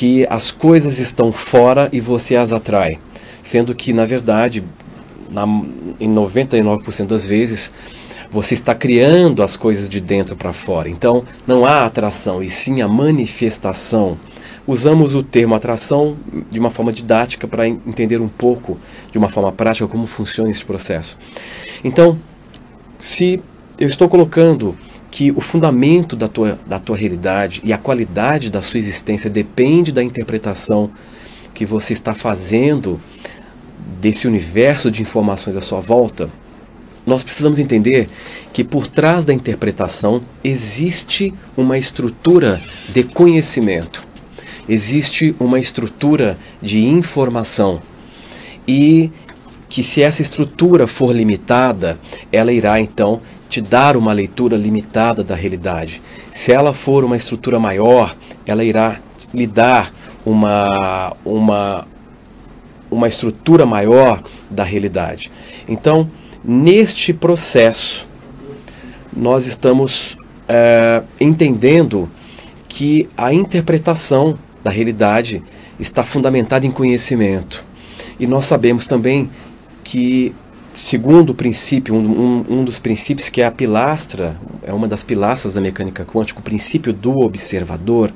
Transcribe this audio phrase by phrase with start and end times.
[0.00, 2.98] que as coisas estão fora e você as atrai,
[3.42, 4.64] sendo que na verdade,
[5.30, 5.44] na,
[6.00, 7.70] em 99% das vezes,
[8.30, 10.88] você está criando as coisas de dentro para fora.
[10.88, 14.18] Então, não há atração, e sim a manifestação.
[14.66, 16.16] Usamos o termo atração
[16.50, 18.78] de uma forma didática para entender um pouco,
[19.12, 21.18] de uma forma prática, como funciona esse processo.
[21.84, 22.18] Então,
[22.98, 23.42] se
[23.78, 24.74] eu estou colocando
[25.10, 29.90] que o fundamento da tua, da tua realidade e a qualidade da sua existência depende
[29.90, 30.90] da interpretação
[31.52, 33.00] que você está fazendo
[34.00, 36.30] desse universo de informações à sua volta,
[37.06, 38.08] nós precisamos entender
[38.52, 44.06] que por trás da interpretação existe uma estrutura de conhecimento,
[44.68, 47.82] existe uma estrutura de informação
[48.66, 49.10] e
[49.68, 51.98] que se essa estrutura for limitada,
[52.30, 53.20] ela irá então
[53.50, 56.00] te dar uma leitura limitada da realidade.
[56.30, 58.98] Se ela for uma estrutura maior, ela irá
[59.34, 59.92] lhe dar
[60.24, 61.86] uma, uma,
[62.90, 65.30] uma estrutura maior da realidade.
[65.68, 66.08] Então,
[66.42, 68.08] Neste processo,
[69.14, 70.16] nós estamos
[70.48, 72.10] é, entendendo
[72.66, 75.42] que a interpretação da realidade
[75.78, 77.62] está fundamentada em conhecimento.
[78.18, 79.30] E nós sabemos também
[79.84, 80.34] que,
[80.72, 85.54] segundo princípio, um, um, um, dos princípios que é a pilastra, é uma das pilastras
[85.54, 88.12] da mecânica quântica, o princípio do observador,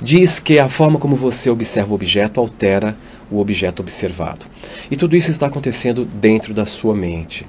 [0.00, 2.96] diz que a forma como você observa o objeto altera
[3.30, 4.46] o objeto observado.
[4.90, 7.46] E tudo isso está acontecendo dentro da sua mente.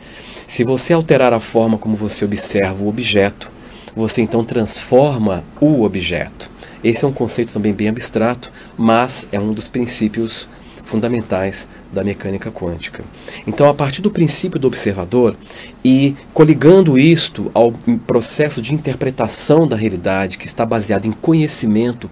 [0.47, 3.51] Se você alterar a forma como você observa o objeto,
[3.95, 6.49] você então transforma o objeto.
[6.83, 10.47] Esse é um conceito também bem abstrato, mas é um dos princípios
[10.85, 13.03] fundamentais da mecânica quântica.
[13.45, 15.35] Então, a partir do princípio do observador
[15.83, 17.73] e coligando isto ao
[18.07, 22.09] processo de interpretação da realidade que está baseado em conhecimento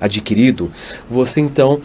[0.00, 0.70] adquirido,
[1.08, 1.80] você então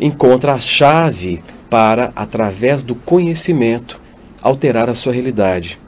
[0.00, 4.00] encontra a chave para, através do conhecimento,
[4.40, 5.78] alterar a sua realidade.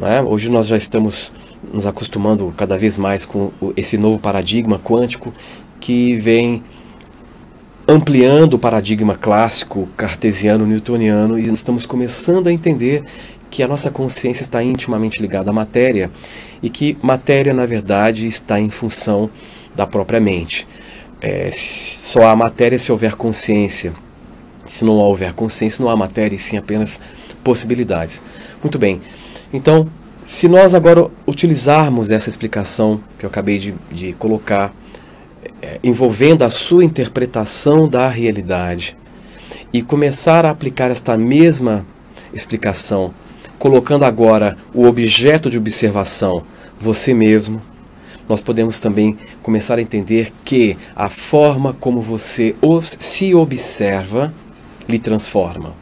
[0.00, 0.20] É?
[0.22, 1.30] Hoje nós já estamos
[1.72, 5.32] nos acostumando cada vez mais com esse novo paradigma quântico
[5.80, 6.62] que vem
[7.88, 13.02] ampliando o paradigma clássico cartesiano newtoniano e estamos começando a entender
[13.48, 16.10] que a nossa consciência está intimamente ligada à matéria
[16.62, 19.30] e que matéria na verdade está em função
[19.74, 20.66] da própria mente.
[21.20, 23.92] É, só há matéria se houver consciência.
[24.64, 27.00] Se não houver consciência, não há matéria, e sim apenas
[27.44, 28.20] possibilidades.
[28.60, 29.00] Muito bem.
[29.52, 29.88] Então,
[30.24, 34.74] se nós agora utilizarmos essa explicação que eu acabei de, de colocar,
[35.82, 38.96] envolvendo a sua interpretação da realidade,
[39.72, 41.86] e começar a aplicar esta mesma
[42.32, 43.12] explicação,
[43.58, 46.42] colocando agora o objeto de observação,
[46.78, 47.60] você mesmo,
[48.28, 52.54] nós podemos também começar a entender que a forma como você
[52.98, 54.32] se observa
[54.88, 55.74] lhe transforma.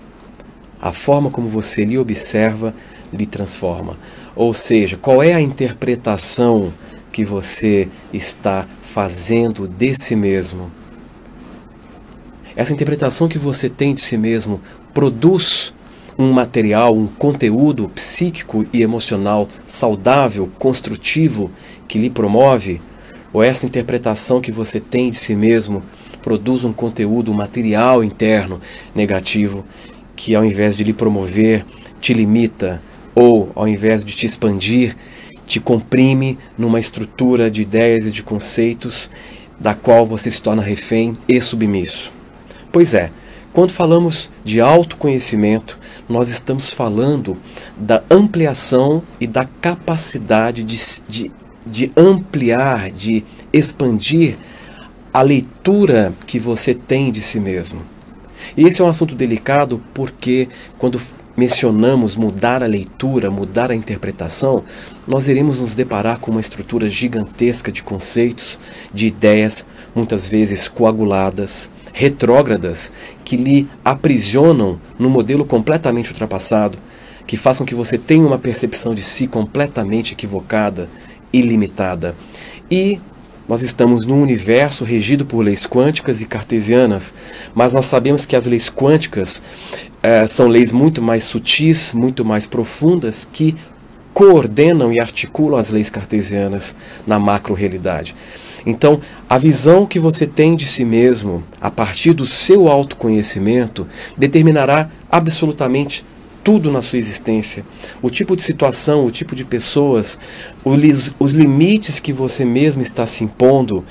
[0.81, 2.75] A forma como você lhe observa
[3.13, 3.97] lhe transforma.
[4.37, 6.73] Ou seja, qual é a interpretação
[7.11, 10.71] que você está fazendo de si mesmo?
[12.55, 14.61] Essa interpretação que você tem de si mesmo
[14.95, 15.75] produz
[16.17, 21.51] um material, um conteúdo psíquico e emocional saudável, construtivo,
[21.89, 22.81] que lhe promove,
[23.33, 25.83] ou essa interpretação que você tem de si mesmo
[26.23, 28.61] produz um conteúdo, um material interno
[28.95, 29.65] negativo,
[30.15, 31.67] que ao invés de lhe promover,
[32.01, 32.81] te limita,
[33.13, 34.97] ou ao invés de te expandir,
[35.47, 39.11] te comprime numa estrutura de ideias e de conceitos
[39.59, 42.13] da qual você se torna refém e submisso.
[42.73, 43.11] Pois é,
[43.53, 45.79] quando falamos de autoconhecimento,
[46.09, 47.37] nós estamos falando
[47.77, 51.33] da ampliação e da capacidade de, de,
[51.65, 54.37] de ampliar, de expandir
[55.13, 57.83] a leitura que você tem de si mesmo.
[58.57, 61.01] E esse é um assunto delicado porque quando
[61.37, 64.65] mencionamos mudar a leitura, mudar a interpretação,
[65.07, 68.59] nós iremos nos deparar com uma estrutura gigantesca de conceitos,
[68.93, 72.93] de ideias, muitas vezes coaguladas, retrógradas
[73.25, 76.79] que lhe aprisionam num modelo completamente ultrapassado,
[77.27, 80.89] que façam que você tenha uma percepção de si completamente equivocada
[81.33, 82.15] e limitada.
[82.71, 83.01] E
[83.49, 87.13] nós estamos num universo regido por leis quânticas e cartesianas,
[87.55, 89.43] mas nós sabemos que as leis quânticas
[90.03, 93.55] eh, são leis muito mais sutis, muito mais profundas, que
[94.15, 96.75] coordenam e articulam as leis cartesianas
[97.07, 98.15] na macro-realidade.
[98.65, 98.99] Então,
[99.29, 103.87] a visão que você tem de si mesmo, a partir do seu autoconhecimento,
[104.17, 106.05] determinará absolutamente
[106.45, 107.65] tudo na sua existência.
[108.03, 110.19] O tipo de situação, o tipo de pessoas,
[110.63, 113.83] os, limites que você mesmo está se impondo,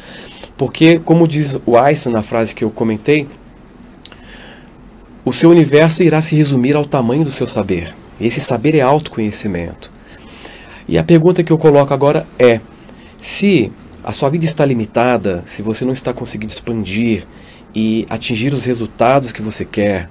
[0.55, 3.27] Porque, como diz o Einstein na frase que eu comentei,
[5.25, 7.95] o seu universo irá se resumir ao tamanho do seu saber.
[8.21, 9.91] Esse saber é autoconhecimento.
[10.87, 12.61] E a pergunta que eu coloco agora é:
[13.17, 13.71] se
[14.03, 17.25] a sua vida está limitada, se você não está conseguindo expandir
[17.73, 20.09] e atingir os resultados que você quer,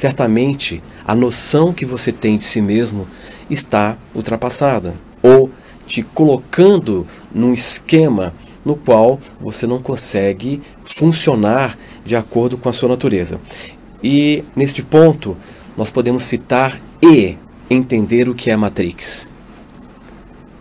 [0.00, 3.06] certamente a noção que você tem de si mesmo
[3.50, 5.50] está ultrapassada ou
[5.86, 8.32] te colocando num esquema
[8.64, 13.38] no qual você não consegue funcionar de acordo com a sua natureza.
[14.02, 15.36] E neste ponto,
[15.76, 17.36] nós podemos citar e
[17.68, 19.30] entender o que é a Matrix.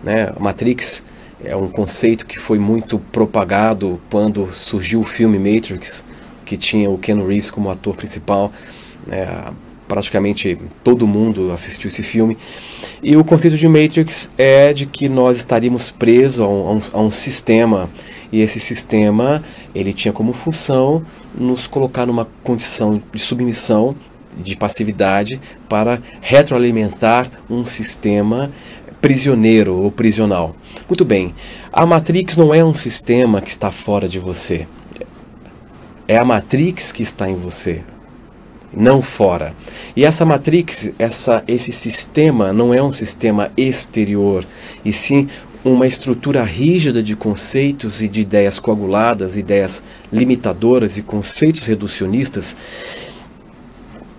[0.03, 0.33] Né?
[0.37, 1.01] Matrix
[1.41, 6.03] é um conceito que foi muito propagado quando surgiu o filme Matrix,
[6.43, 8.51] que tinha o Ken Reeves como ator principal.
[9.09, 9.51] Né?
[9.89, 12.37] praticamente todo mundo assistiu esse filme.
[13.01, 16.81] E o conceito de Matrix é de que nós estaríamos presos a um, a um,
[16.93, 17.89] a um sistema
[18.31, 21.03] e esse sistema ele tinha como função
[21.35, 23.95] nos colocar numa condição de submissão,
[24.37, 28.51] de passividade, para retroalimentar um sistema
[29.01, 30.55] prisioneiro ou prisional.
[30.87, 31.33] Muito bem,
[31.73, 34.67] a Matrix não é um sistema que está fora de você.
[36.07, 37.83] É a Matrix que está em você
[38.73, 39.55] não fora.
[39.95, 44.45] E essa matrix, essa, esse sistema não é um sistema exterior,
[44.83, 45.27] e sim
[45.63, 52.55] uma estrutura rígida de conceitos e de ideias coaguladas, ideias limitadoras e conceitos reducionistas,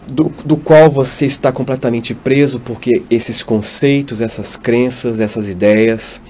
[0.07, 6.21] do, do qual você está completamente preso porque esses conceitos, essas crenças, essas ideias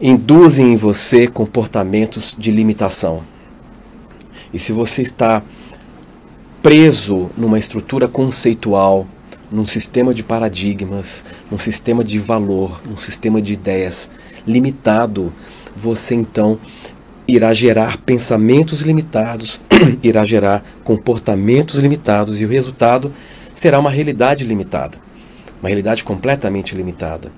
[0.00, 3.22] induzem em você comportamentos de limitação.
[4.52, 5.42] E se você está
[6.66, 9.06] preso numa estrutura conceitual,
[9.52, 14.10] num sistema de paradigmas, num sistema de valor, num sistema de ideias
[14.44, 15.32] limitado,
[15.76, 16.58] você então
[17.28, 19.60] irá gerar pensamentos limitados,
[20.02, 23.12] irá gerar comportamentos limitados e o resultado
[23.54, 24.98] será uma realidade limitada,
[25.60, 27.30] uma realidade completamente limitada.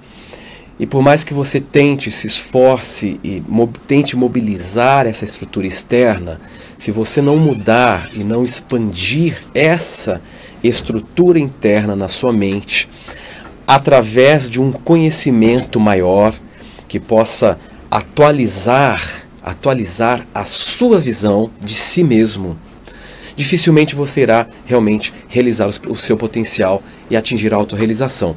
[0.81, 3.43] E por mais que você tente, se esforce e
[3.87, 6.41] tente mobilizar essa estrutura externa,
[6.77, 10.23] se você não mudar e não expandir essa
[10.63, 12.89] estrutura interna na sua mente,
[13.67, 16.33] através de um conhecimento maior
[16.87, 17.59] que possa
[17.91, 22.57] atualizar, atualizar a sua visão de si mesmo,
[23.37, 28.37] dificilmente você irá realmente realizar o seu potencial e atingir a autorrealização.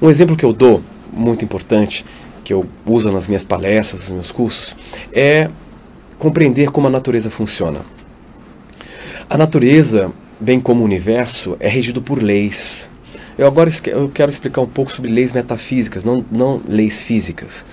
[0.00, 0.82] Um exemplo que eu dou
[1.18, 2.04] muito importante
[2.44, 4.74] que eu uso nas minhas palestras, nos meus cursos,
[5.12, 5.50] é
[6.18, 7.80] compreender como a natureza funciona.
[9.28, 10.10] A natureza,
[10.40, 12.90] bem como o universo, é regido por leis.
[13.36, 17.66] Eu agora eu quero explicar um pouco sobre leis metafísicas, não, não leis físicas.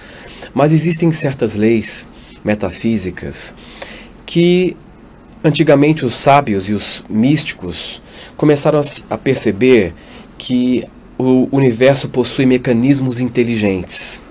[0.53, 2.09] Mas existem certas leis
[2.43, 3.55] metafísicas
[4.25, 4.75] que
[5.43, 8.01] antigamente os sábios e os místicos
[8.35, 9.93] começaram a perceber
[10.37, 10.83] que
[11.17, 14.21] o universo possui mecanismos inteligentes.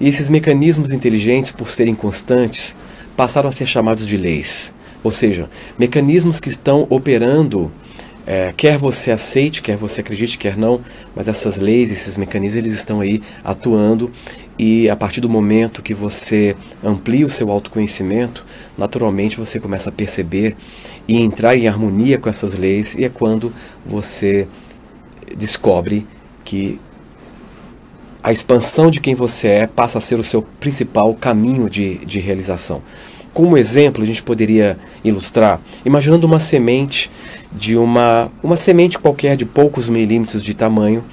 [0.00, 2.76] E esses mecanismos inteligentes, por serem constantes,
[3.16, 4.72] passaram a ser chamados de leis.
[5.02, 5.48] Ou seja,
[5.78, 7.72] mecanismos que estão operando,
[8.26, 10.80] é, quer você aceite, quer você acredite, quer não,
[11.16, 14.10] mas essas leis, esses mecanismos, eles estão aí atuando
[14.58, 16.54] e a partir do momento que você
[16.84, 18.44] amplia o seu autoconhecimento,
[18.76, 20.56] naturalmente você começa a perceber
[21.06, 23.52] e entrar em harmonia com essas leis e é quando
[23.86, 24.46] você
[25.36, 26.06] descobre
[26.48, 26.80] que
[28.22, 32.20] a expansão de quem você é passa a ser o seu principal caminho de, de
[32.20, 32.80] realização.
[33.34, 37.10] Como exemplo, a gente poderia ilustrar, imaginando uma semente
[37.52, 41.04] de uma, uma semente qualquer de poucos milímetros de tamanho,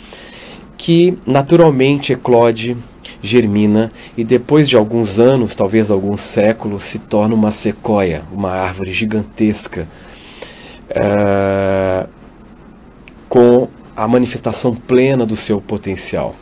[0.77, 2.77] que naturalmente eclode,
[3.21, 8.93] germina e depois de alguns anos, talvez alguns séculos, se torna uma sequoia, uma árvore
[8.93, 9.85] gigantesca,
[10.87, 12.14] com
[13.95, 16.35] a manifestação plena do seu potencial.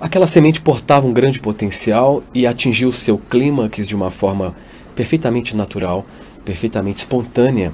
[0.00, 4.54] Aquela semente portava um grande potencial e atingiu seu clímax de uma forma
[4.94, 6.06] perfeitamente natural,
[6.44, 7.72] perfeitamente espontânea,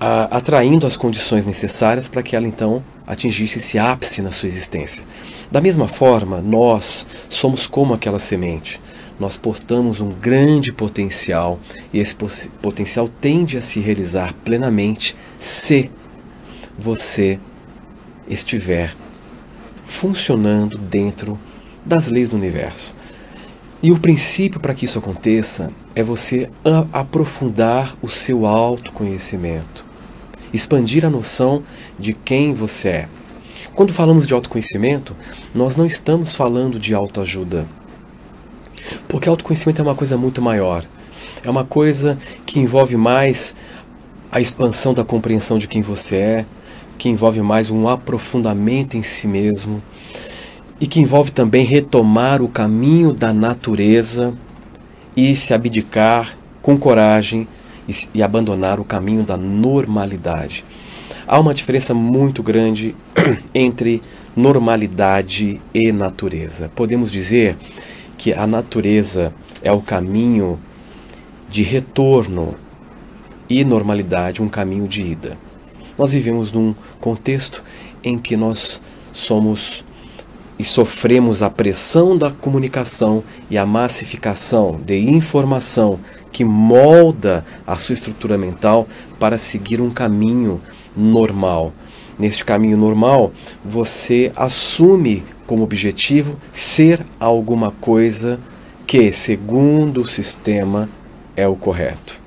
[0.00, 5.04] a, atraindo as condições necessárias para que ela então atingisse esse ápice na sua existência.
[5.50, 8.80] Da mesma forma, nós somos como aquela semente.
[9.20, 11.60] Nós portamos um grande potencial
[11.92, 12.16] e esse
[12.60, 15.90] potencial tende a se realizar plenamente se
[16.78, 17.38] você
[18.28, 18.94] estiver
[19.84, 21.38] funcionando dentro
[21.84, 22.94] das leis do universo.
[23.82, 26.50] E o princípio para que isso aconteça é você
[26.92, 29.84] aprofundar o seu autoconhecimento,
[30.52, 31.64] expandir a noção
[31.98, 33.08] de quem você é.
[33.74, 35.16] Quando falamos de autoconhecimento,
[35.54, 37.66] nós não estamos falando de autoajuda.
[39.08, 40.84] Porque autoconhecimento é uma coisa muito maior.
[41.42, 43.56] É uma coisa que envolve mais
[44.30, 46.46] a expansão da compreensão de quem você é,
[47.02, 49.82] que envolve mais um aprofundamento em si mesmo
[50.80, 54.32] e que envolve também retomar o caminho da natureza
[55.16, 57.48] e se abdicar com coragem
[57.88, 60.64] e, e abandonar o caminho da normalidade.
[61.26, 62.94] Há uma diferença muito grande
[63.52, 64.00] entre
[64.36, 66.70] normalidade e natureza.
[66.72, 67.56] Podemos dizer
[68.16, 70.56] que a natureza é o caminho
[71.50, 72.54] de retorno
[73.50, 75.41] e normalidade, um caminho de ida.
[75.96, 77.62] Nós vivemos num contexto
[78.02, 78.80] em que nós
[79.12, 79.84] somos
[80.58, 85.98] e sofremos a pressão da comunicação e a massificação de informação
[86.30, 88.86] que molda a sua estrutura mental
[89.18, 90.60] para seguir um caminho
[90.96, 91.72] normal.
[92.18, 93.32] Neste caminho normal,
[93.64, 98.38] você assume como objetivo ser alguma coisa
[98.86, 100.88] que, segundo o sistema,
[101.34, 102.21] é o correto.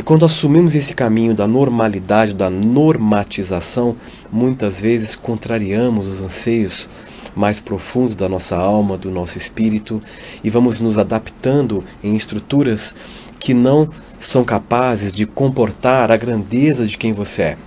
[0.00, 3.96] E quando assumimos esse caminho da normalidade, da normatização,
[4.32, 6.88] muitas vezes contrariamos os anseios
[7.36, 10.00] mais profundos da nossa alma, do nosso espírito,
[10.42, 12.94] e vamos nos adaptando em estruturas
[13.38, 17.58] que não são capazes de comportar a grandeza de quem você é.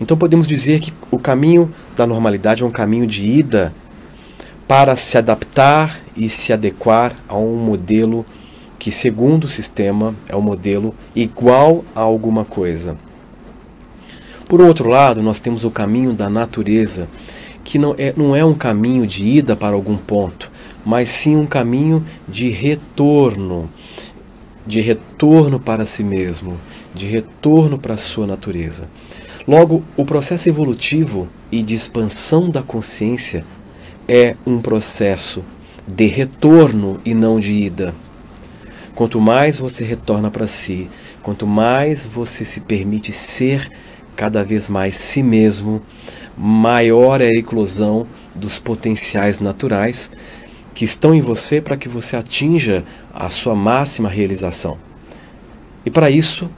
[0.00, 3.74] Então podemos dizer que o caminho da normalidade é um caminho de ida
[4.68, 8.24] para se adaptar e se adequar a um modelo
[8.82, 12.98] que, segundo o sistema, é um modelo igual a alguma coisa.
[14.48, 17.08] Por outro lado, nós temos o caminho da natureza,
[17.62, 20.50] que não é, não é um caminho de ida para algum ponto,
[20.84, 23.70] mas sim um caminho de retorno,
[24.66, 26.58] de retorno para si mesmo,
[26.92, 28.90] de retorno para a sua natureza.
[29.46, 33.44] Logo, o processo evolutivo e de expansão da consciência
[34.08, 35.40] é um processo
[35.86, 37.94] de retorno e não de ida.
[39.02, 40.88] Quanto mais você retorna para si,
[41.24, 43.68] quanto mais você se permite ser
[44.14, 45.82] cada vez mais si mesmo,
[46.38, 50.08] maior é a eclosão dos potenciais naturais
[50.72, 54.78] que estão em você para que você atinja a sua máxima realização.
[55.84, 56.48] E para isso,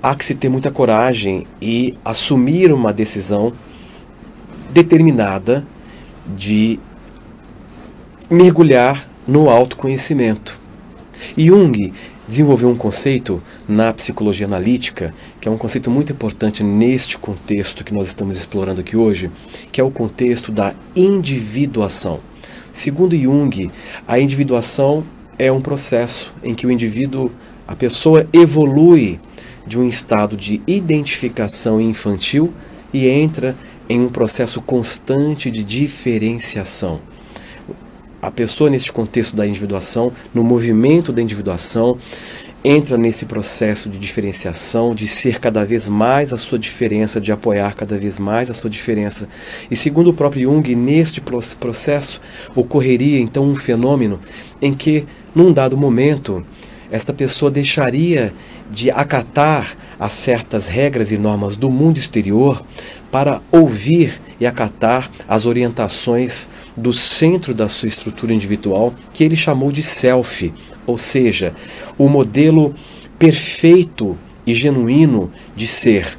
[0.00, 3.52] há que se ter muita coragem e assumir uma decisão
[4.72, 5.66] determinada
[6.24, 6.78] de
[8.30, 10.59] mergulhar no autoconhecimento.
[11.36, 11.92] Jung
[12.26, 17.92] desenvolveu um conceito na psicologia analítica, que é um conceito muito importante neste contexto que
[17.92, 19.30] nós estamos explorando aqui hoje,
[19.72, 22.20] que é o contexto da individuação.
[22.72, 23.70] Segundo Jung,
[24.06, 25.04] a individuação
[25.38, 27.32] é um processo em que o indivíduo,
[27.66, 29.18] a pessoa evolui
[29.66, 32.52] de um estado de identificação infantil
[32.92, 33.56] e entra
[33.88, 37.00] em um processo constante de diferenciação
[38.20, 41.98] a pessoa nesse contexto da individuação, no movimento da individuação,
[42.62, 47.74] entra nesse processo de diferenciação, de ser cada vez mais a sua diferença, de apoiar
[47.74, 49.28] cada vez mais a sua diferença.
[49.70, 52.20] E segundo o próprio Jung, neste processo
[52.54, 54.20] ocorreria então um fenômeno
[54.60, 56.44] em que, num dado momento,
[56.90, 58.34] esta pessoa deixaria
[58.70, 62.62] de acatar a certas regras e normas do mundo exterior
[63.10, 69.70] para ouvir e acatar as orientações do centro da sua estrutura individual, que ele chamou
[69.70, 70.52] de self,
[70.86, 71.54] ou seja,
[71.98, 72.74] o modelo
[73.18, 74.16] perfeito
[74.46, 76.18] e genuíno de ser.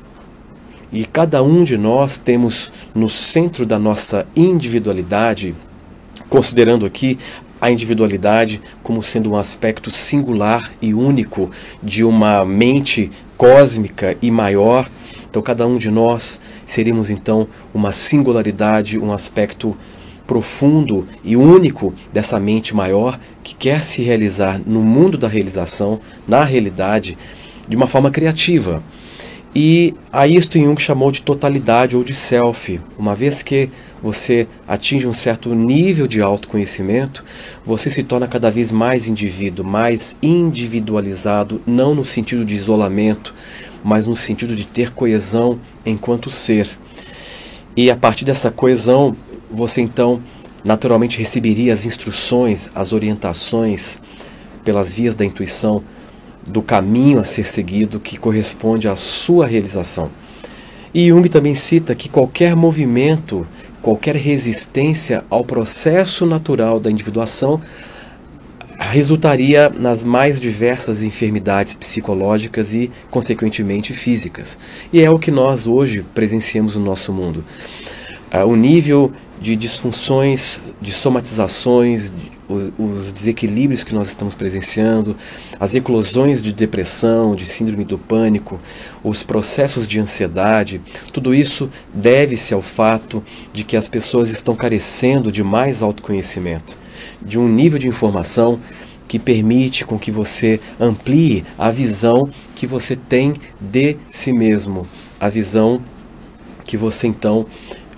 [0.94, 5.56] E cada um de nós temos no centro da nossa individualidade,
[6.30, 7.18] considerando aqui
[7.62, 11.50] a individualidade como sendo um aspecto singular e único
[11.82, 14.90] de uma mente cósmica e maior.
[15.32, 19.78] Então, cada um de nós seríamos então uma singularidade, um aspecto
[20.28, 26.44] profundo e único dessa mente maior que quer se realizar no mundo da realização, na
[26.44, 27.18] realidade,
[27.66, 28.84] de uma forma criativa.
[29.56, 33.70] E a isto Jung chamou de totalidade ou de self, uma vez que
[34.02, 37.24] você atinge um certo nível de autoconhecimento,
[37.64, 43.34] você se torna cada vez mais indivíduo, mais individualizado, não no sentido de isolamento,
[43.84, 46.68] mas no sentido de ter coesão enquanto ser.
[47.76, 49.16] E a partir dessa coesão,
[49.50, 50.22] você então
[50.64, 54.02] naturalmente receberia as instruções, as orientações
[54.64, 55.84] pelas vias da intuição
[56.46, 60.12] do caminho a ser seguido que corresponde à sua realização.
[60.94, 63.48] E Jung também cita que qualquer movimento,
[63.82, 67.62] qualquer resistência ao processo natural da individuação
[68.78, 74.60] resultaria nas mais diversas enfermidades psicológicas e, consequentemente, físicas.
[74.92, 77.46] E é o que nós hoje presenciamos no nosso mundo.
[78.32, 82.14] Ah, o nível de disfunções, de somatizações,
[82.48, 85.18] os, os, desequilíbrios que nós estamos presenciando,
[85.60, 88.60] as eclosões de depressão, de síndrome do pânico,
[89.04, 90.80] os processos de ansiedade,
[91.12, 96.78] tudo isso deve-se ao fato de que as pessoas estão carecendo de mais autoconhecimento,
[97.20, 98.60] de um nível de informação
[99.08, 104.88] que permite com que você amplie a visão que você tem de si mesmo,
[105.20, 105.82] a visão
[106.64, 107.46] que você então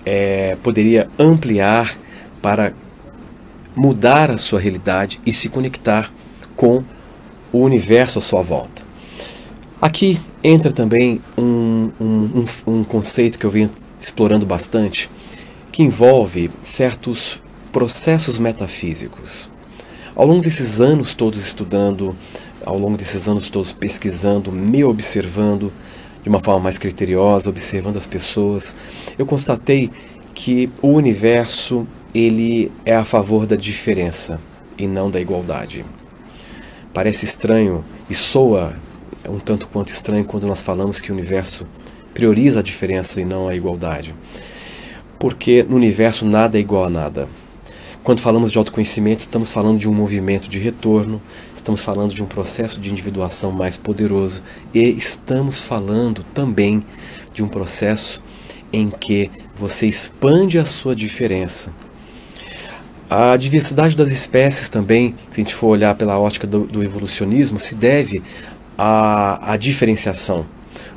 [0.04, 1.98] é, poderia ampliar
[2.42, 2.74] para
[3.74, 6.12] mudar a sua realidade e se conectar
[6.54, 6.84] com
[7.52, 8.82] o universo à sua volta.
[9.80, 13.70] Aqui entra também um, um, um, um conceito que eu venho
[14.00, 15.10] explorando bastante,
[15.72, 17.42] que envolve certos
[17.72, 19.50] processos metafísicos.
[20.14, 22.16] Ao longo desses anos todos estudando,
[22.64, 25.72] ao longo desses anos todos pesquisando, me observando,
[26.24, 28.74] de uma forma mais criteriosa, observando as pessoas,
[29.18, 29.90] eu constatei
[30.32, 34.40] que o universo ele é a favor da diferença
[34.78, 35.84] e não da igualdade.
[36.94, 38.74] Parece estranho e soa
[39.28, 41.66] um tanto quanto estranho quando nós falamos que o universo
[42.14, 44.14] prioriza a diferença e não a igualdade.
[45.18, 47.28] Porque no universo nada é igual a nada.
[48.02, 51.20] Quando falamos de autoconhecimento, estamos falando de um movimento de retorno,
[51.64, 54.42] estamos falando de um processo de individuação mais poderoso
[54.74, 56.84] e estamos falando também
[57.32, 58.22] de um processo
[58.70, 61.72] em que você expande a sua diferença.
[63.08, 67.58] A diversidade das espécies também, se a gente for olhar pela ótica do, do evolucionismo,
[67.58, 68.22] se deve
[68.76, 70.44] à, à diferenciação.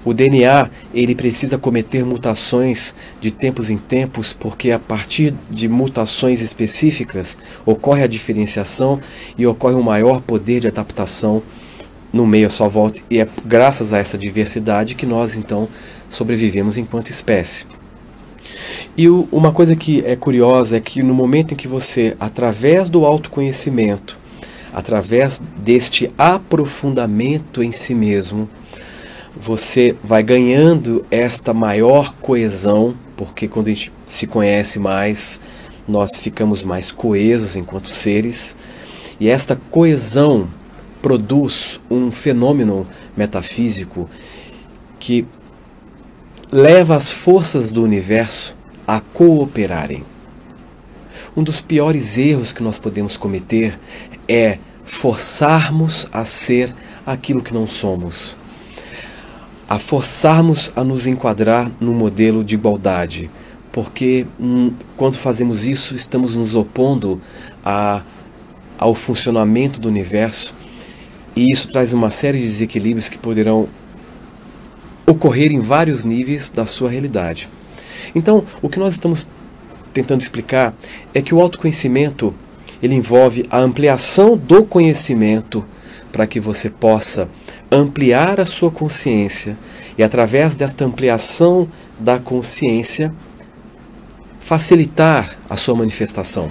[0.08, 6.42] O DNA ele precisa cometer mutações de tempos em tempos, porque a partir de mutações
[6.42, 9.02] específicas ocorre a diferenciação
[9.38, 11.44] e ocorre um maior poder de adaptação
[12.14, 13.02] no meio à sua volta.
[13.10, 15.68] E é graças a essa diversidade que nós então
[16.08, 17.66] sobrevivemos enquanto espécie.
[18.96, 22.90] E o, uma coisa que é curiosa é que no momento em que você, através
[22.90, 24.18] do autoconhecimento,
[24.72, 28.48] através deste aprofundamento em si mesmo,
[29.39, 35.40] você vai ganhando esta maior coesão, porque quando a gente se conhece mais,
[35.88, 38.57] nós ficamos mais coesos enquanto seres,
[39.20, 40.50] e esta coesão
[41.01, 44.09] produz um fenômeno metafísico
[45.00, 45.25] que
[46.51, 48.55] leva as forças do universo
[48.88, 50.03] a cooperarem.
[51.35, 53.79] Um dos piores erros que nós podemos cometer
[54.27, 56.74] é forçarmos a ser
[57.05, 58.38] aquilo que não somos
[59.68, 63.30] a forçarmos a nos enquadrar no modelo de igualdade,
[63.72, 67.22] porque hum, quando fazemos isso, estamos nos opondo
[67.64, 68.01] a,
[68.80, 70.56] ao funcionamento do universo
[71.36, 73.68] e isso traz uma série de desequilíbrios que poderão
[75.06, 77.48] ocorrer em vários níveis da sua realidade.
[78.16, 79.27] Então, o que nós estamos
[79.94, 80.74] tentando explicar
[81.14, 82.34] é que o autoconhecimento
[82.82, 85.64] ele envolve a ampliação do conhecimento
[86.12, 87.30] para que você possa
[87.72, 89.58] ampliar a sua consciência
[89.98, 91.68] e, através desta ampliação
[92.00, 93.14] da consciência,
[94.40, 96.50] facilitar a sua manifestação.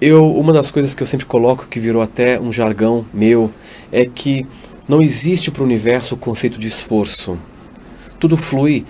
[0.00, 3.50] Eu, uma das coisas que eu sempre coloco, que virou até um jargão meu,
[3.90, 4.46] é que
[4.88, 7.38] não existe para o universo o conceito de esforço.
[8.18, 8.84] Tudo flui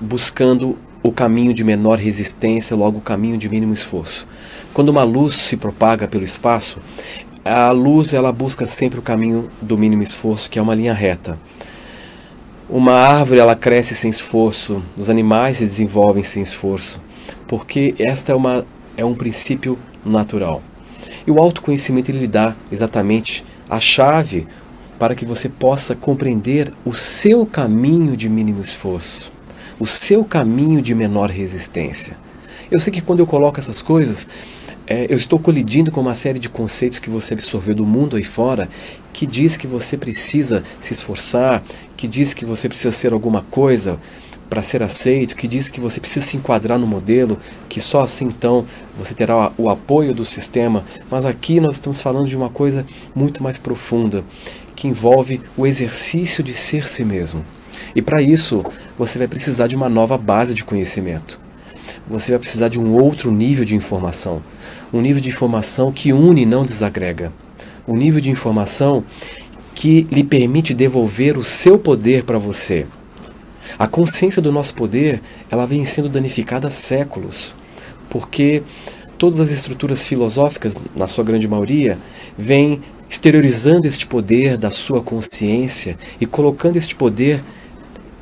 [0.00, 4.26] buscando o caminho de menor resistência, logo o caminho de mínimo esforço.
[4.72, 6.80] Quando uma luz se propaga pelo espaço,
[7.46, 11.38] a luz ela busca sempre o caminho do mínimo esforço, que é uma linha reta.
[12.68, 17.00] Uma árvore ela cresce sem esforço, os animais se desenvolvem sem esforço,
[17.46, 20.60] porque esta é, uma, é um princípio natural.
[21.24, 24.48] E o autoconhecimento ele lhe dá exatamente a chave
[24.98, 29.30] para que você possa compreender o seu caminho de mínimo esforço,
[29.78, 32.16] o seu caminho de menor resistência.
[32.70, 34.26] Eu sei que quando eu coloco essas coisas,
[34.86, 38.22] é, eu estou colidindo com uma série de conceitos que você absorveu do mundo aí
[38.22, 38.68] fora,
[39.12, 41.62] que diz que você precisa se esforçar,
[41.96, 43.98] que diz que você precisa ser alguma coisa
[44.48, 47.36] para ser aceito, que diz que você precisa se enquadrar no modelo,
[47.68, 48.64] que só assim então
[48.96, 50.84] você terá o apoio do sistema.
[51.10, 54.24] Mas aqui nós estamos falando de uma coisa muito mais profunda,
[54.76, 57.44] que envolve o exercício de ser si mesmo.
[57.94, 58.64] E para isso,
[58.96, 61.44] você vai precisar de uma nova base de conhecimento
[62.08, 64.42] você vai precisar de um outro nível de informação.
[64.92, 67.32] Um nível de informação que une e não desagrega.
[67.86, 69.04] Um nível de informação
[69.74, 72.86] que lhe permite devolver o seu poder para você.
[73.78, 77.54] A consciência do nosso poder, ela vem sendo danificada há séculos,
[78.08, 78.62] porque
[79.18, 81.98] todas as estruturas filosóficas, na sua grande maioria,
[82.38, 87.42] vêm exteriorizando este poder da sua consciência e colocando este poder,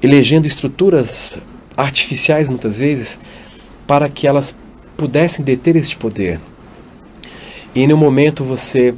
[0.02, 1.38] elegendo estruturas
[1.76, 3.20] artificiais muitas vezes,
[3.86, 4.56] para que elas
[4.96, 6.40] pudessem deter este poder.
[7.74, 8.94] E no momento você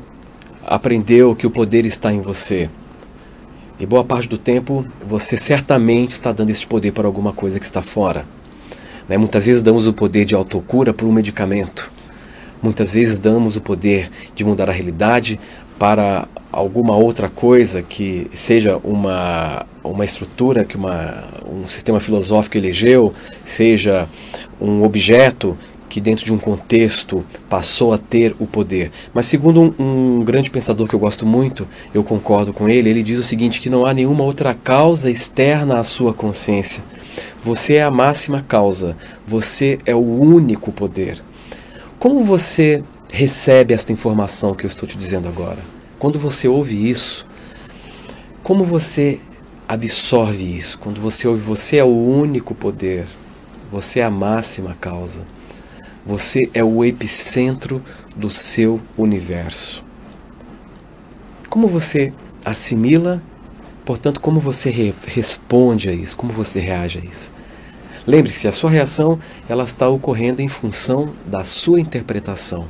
[0.65, 2.69] aprendeu que o poder está em você.
[3.79, 7.65] E boa parte do tempo você certamente está dando esse poder para alguma coisa que
[7.65, 8.27] está fora.
[9.09, 9.17] Né?
[9.17, 11.91] Muitas vezes damos o poder de autocura por um medicamento.
[12.63, 15.39] Muitas vezes damos o poder de mudar a realidade
[15.79, 23.13] para alguma outra coisa que seja uma, uma estrutura que uma, um sistema filosófico elegeu,
[23.45, 24.09] seja
[24.61, 25.57] um objeto
[25.89, 28.91] que dentro de um contexto passou a ter o poder.
[29.15, 29.75] Mas segundo um,
[30.19, 33.61] um, grande pensador que eu gosto muito, eu concordo com ele, ele diz o seguinte,
[33.61, 36.83] que não há nenhuma outra causa externa à sua consciência.
[37.43, 41.23] Você é a máxima causa, você é o único poder.
[41.99, 42.83] Como você
[43.17, 45.59] recebe esta informação que eu estou te dizendo agora?
[45.99, 47.27] Quando você ouve isso,
[48.43, 49.19] como você
[49.67, 50.79] absorve isso?
[50.79, 53.07] Quando você ouve, você é o único poder,
[53.71, 55.27] você é a máxima causa.
[56.05, 57.83] Você é o epicentro
[58.15, 59.83] do seu universo.
[61.49, 62.13] Como você
[62.45, 63.23] assimila,
[63.85, 67.33] portanto, como você re responde a isso, como você reage a isso.
[68.07, 72.69] Lembre-se, a sua reação ela está ocorrendo em função da sua interpretação.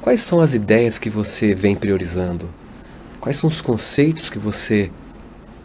[0.00, 2.48] Quais são as ideias que você vem priorizando?
[3.20, 4.92] Quais são os conceitos que você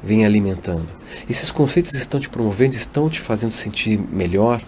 [0.04, 0.91] vem alimentando?
[1.30, 4.60] Esses conceitos estão te promovendo, estão te fazendo sentir melhor?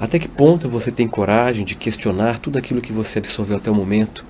[0.00, 3.74] Até que ponto você tem coragem de questionar tudo aquilo que você absorveu até o
[3.74, 4.24] momento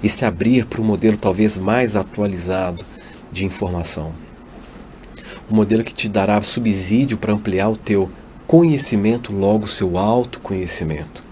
[0.00, 2.84] e se abrir para um modelo talvez mais atualizado
[3.32, 4.14] de informação?
[5.50, 8.08] Um modelo que te dará subsídio para ampliar o teu
[8.46, 11.29] conhecimento, logo o seu autoconhecimento.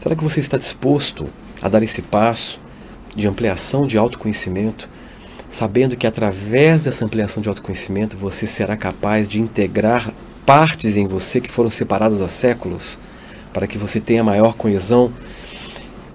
[0.00, 1.28] Será que você está disposto
[1.60, 2.58] a dar esse passo
[3.14, 4.88] de ampliação de autoconhecimento,
[5.46, 10.10] sabendo que através dessa ampliação de autoconhecimento você será capaz de integrar
[10.46, 12.98] partes em você que foram separadas há séculos,
[13.52, 15.12] para que você tenha maior coesão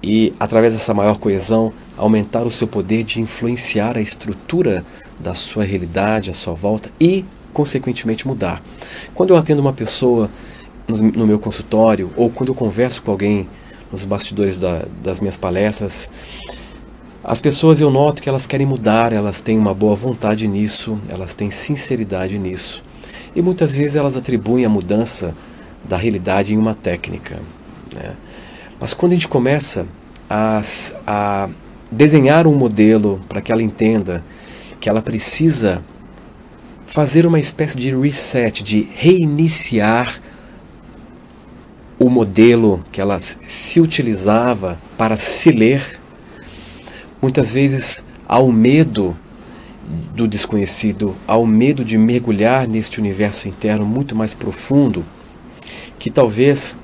[0.01, 4.83] e, através dessa maior coesão, aumentar o seu poder de influenciar a estrutura
[5.19, 8.63] da sua realidade à sua volta e, consequentemente, mudar.
[9.13, 10.27] Quando eu atendo uma pessoa
[10.87, 13.47] no, no meu consultório ou quando eu converso com alguém
[13.91, 16.11] nos bastidores da, das minhas palestras,
[17.23, 21.33] as pessoas eu noto que elas querem mudar, elas têm uma boa vontade nisso, elas
[21.33, 22.83] têm sinceridade nisso.
[23.35, 25.35] E muitas vezes elas atribuem a mudança
[25.87, 27.39] da realidade em uma técnica.
[27.93, 28.15] Né?
[28.79, 29.87] Mas quando a gente começa
[30.29, 30.61] a,
[31.07, 31.49] a
[31.91, 34.23] desenhar um modelo para que ela entenda
[34.79, 35.83] que ela precisa
[36.85, 40.21] fazer uma espécie de reset, de reiniciar
[41.97, 45.99] o modelo que ela se utilizava para se ler,
[47.21, 49.15] muitas vezes ao medo
[50.13, 55.05] do desconhecido, ao medo de mergulhar neste universo interno muito mais profundo,
[55.97, 56.77] que talvez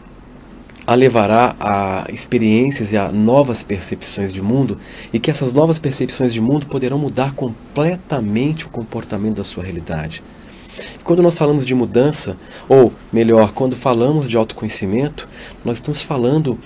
[0.86, 4.78] a levará a experiências e a novas percepções de mundo,
[5.12, 10.24] e que essas novas percepções de mundo poderão mudar completamente o comportamento da sua realidade.
[10.78, 15.28] E quando nós falamos de mudança, ou melhor, quando falamos de autoconhecimento,
[15.64, 16.58] nós estamos falando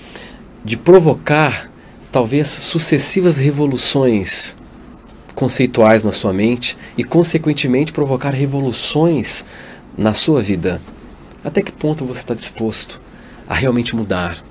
[0.64, 1.70] de provocar
[2.12, 4.58] talvez sucessivas revoluções
[5.34, 9.46] conceituais na sua mente e, consequentemente, provocar revoluções
[9.98, 10.82] na sua vida.
[11.44, 13.02] Até que ponto você está disposto
[13.48, 14.44] a realmente mudar?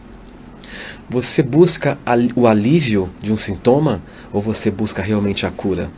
[1.09, 1.99] Você busca
[2.35, 5.91] o alívio de um sintoma ou você busca realmente a cura?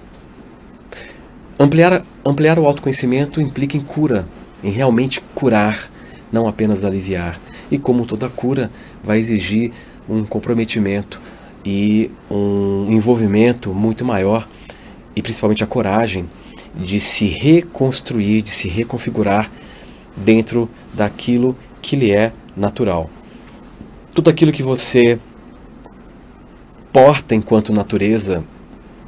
[1.58, 4.28] Ampliar, ampliar o autoconhecimento implica em cura,
[4.62, 5.90] em realmente curar,
[6.30, 7.40] não apenas aliviar.
[7.70, 8.70] E como toda cura,
[9.02, 9.72] vai exigir
[10.06, 11.18] um comprometimento
[11.64, 14.46] e um envolvimento muito maior
[15.16, 16.28] e principalmente a coragem
[16.74, 19.50] de se reconstruir, de se reconfigurar
[20.14, 23.08] dentro daquilo que lhe é natural.
[24.14, 25.18] Tudo aquilo que você
[26.92, 28.44] porta enquanto natureza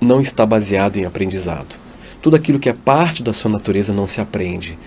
[0.00, 1.88] não está baseado em aprendizado.
[2.20, 4.78] Tudo aquilo que é parte da sua natureza não se aprende.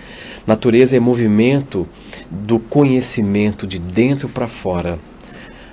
[0.46, 1.88] Natureza é movimento
[2.30, 4.98] do conhecimento de dentro para fora.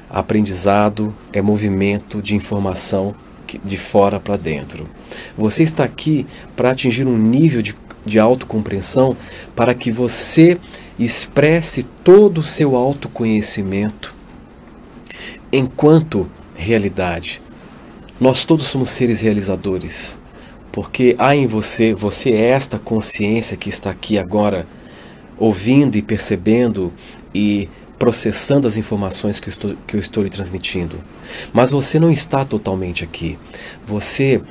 [0.09, 3.13] Aprendizado é movimento de informação
[3.63, 4.87] de fora para dentro.
[5.37, 9.17] Você está aqui para atingir um nível de, de autocompreensão
[9.55, 10.59] para que você
[10.97, 14.13] expresse todo o seu autoconhecimento
[15.51, 17.41] enquanto realidade.
[18.19, 20.18] Nós todos somos seres realizadores,
[20.71, 24.67] porque há em você, você é esta consciência que está aqui agora,
[25.37, 26.93] ouvindo e percebendo
[27.33, 31.03] e processando as informações que eu, estou, que eu estou lhe transmitindo.
[31.51, 33.37] Mas você não está totalmente aqui.
[33.85, 34.41] Você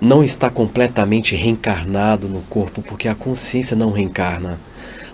[0.00, 4.58] não está completamente reencarnado no corpo, porque a consciência não reencarna.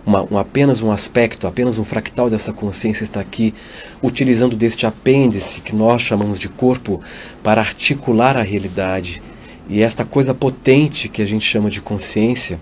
[0.07, 3.53] uma, um, apenas um aspecto, apenas um fractal dessa consciência está aqui,
[4.01, 7.03] utilizando deste apêndice que nós chamamos de corpo
[7.43, 9.21] para articular a realidade.
[9.69, 12.61] E esta coisa potente que a gente chama de consciência,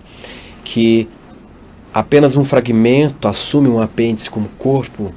[0.63, 1.07] que
[1.93, 5.13] apenas um fragmento assume um apêndice como corpo,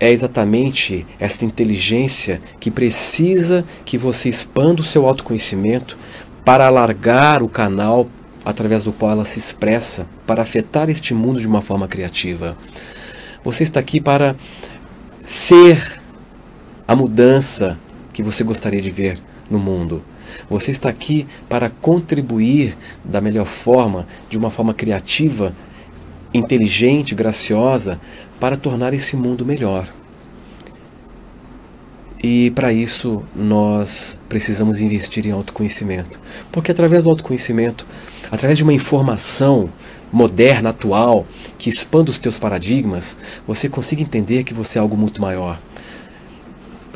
[0.00, 5.98] é exatamente esta inteligência que precisa que você expanda o seu autoconhecimento
[6.44, 8.08] para alargar o canal
[8.44, 12.56] através do qual ela se expressa, para afetar este mundo de uma forma criativa.
[13.44, 14.34] Você está aqui para
[15.22, 16.00] ser
[16.86, 17.78] a mudança
[18.12, 19.18] que você gostaria de ver
[19.50, 20.02] no mundo.
[20.48, 25.54] Você está aqui para contribuir da melhor forma, de uma forma criativa,
[26.32, 28.00] inteligente, graciosa,
[28.38, 29.88] para tornar esse mundo melhor.
[32.22, 36.20] E para isso nós precisamos investir em autoconhecimento.
[36.50, 37.86] Porque através do autoconhecimento,
[38.30, 39.72] através de uma informação
[40.12, 45.20] moderna, atual, que expanda os teus paradigmas, você consiga entender que você é algo muito
[45.20, 45.60] maior.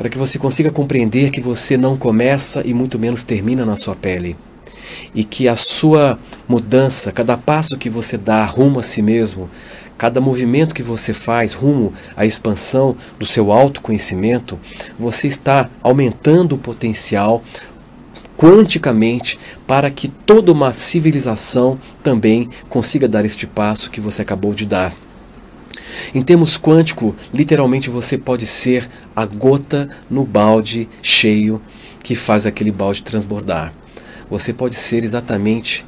[0.02, 3.94] Para que você consiga compreender que você não começa e muito menos termina na sua
[3.94, 4.36] pele.
[5.14, 9.48] E que a sua mudança, cada passo que você dá rumo a si mesmo,
[9.96, 14.58] cada movimento que você faz rumo à expansão do seu autoconhecimento,
[14.98, 17.40] você está aumentando o potencial
[18.36, 19.38] quanticamente
[19.68, 24.92] para que toda uma civilização também consiga dar este passo que você acabou de dar.
[26.14, 31.60] Em termos quântico, literalmente você pode ser a gota no balde cheio
[32.02, 33.72] que faz aquele balde transbordar.
[34.28, 35.84] Você pode ser exatamente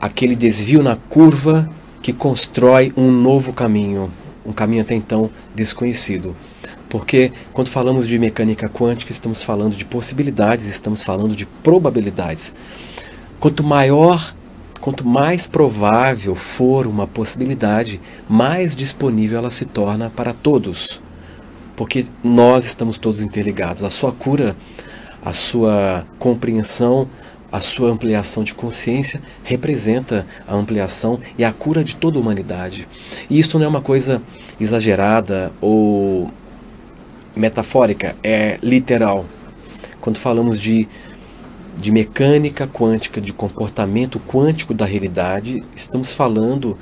[0.00, 1.70] aquele desvio na curva
[2.02, 4.12] que constrói um novo caminho,
[4.44, 6.36] um caminho até então desconhecido.
[6.88, 12.54] Porque quando falamos de mecânica quântica, estamos falando de possibilidades, estamos falando de probabilidades.
[13.38, 14.34] Quanto maior,
[14.82, 21.00] quanto mais provável for uma possibilidade, mais disponível ela se torna para todos.
[21.76, 23.84] Porque nós estamos todos interligados.
[23.84, 24.56] A sua cura,
[25.24, 27.08] a sua compreensão,
[27.50, 32.88] a sua ampliação de consciência representa a ampliação e a cura de toda a humanidade.
[33.30, 34.20] E isso não é uma coisa
[34.60, 36.28] exagerada ou
[37.36, 39.26] metafórica, é literal.
[40.00, 40.88] Quando falamos de,
[41.76, 46.76] de mecânica quântica, de comportamento quântico da realidade, estamos falando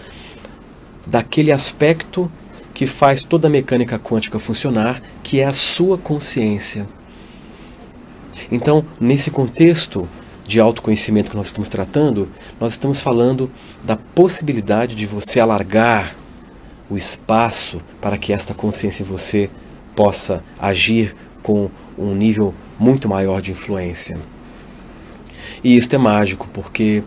[1.06, 2.30] daquele aspecto
[2.74, 6.88] que faz toda a mecânica quântica funcionar, que é a sua consciência.
[8.50, 10.08] Então, nesse contexto,
[10.50, 13.48] de autoconhecimento que nós estamos tratando, nós estamos falando
[13.84, 16.16] da possibilidade de você alargar
[16.90, 19.48] o espaço para que esta consciência em você
[19.94, 24.18] possa agir com um nível muito maior de influência.
[25.62, 27.02] E isso é mágico, porque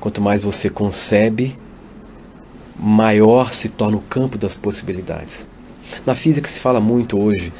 [0.00, 1.58] quanto mais você concebe,
[2.78, 5.48] maior se torna o campo das possibilidades.
[6.04, 7.52] Na física se fala muito hoje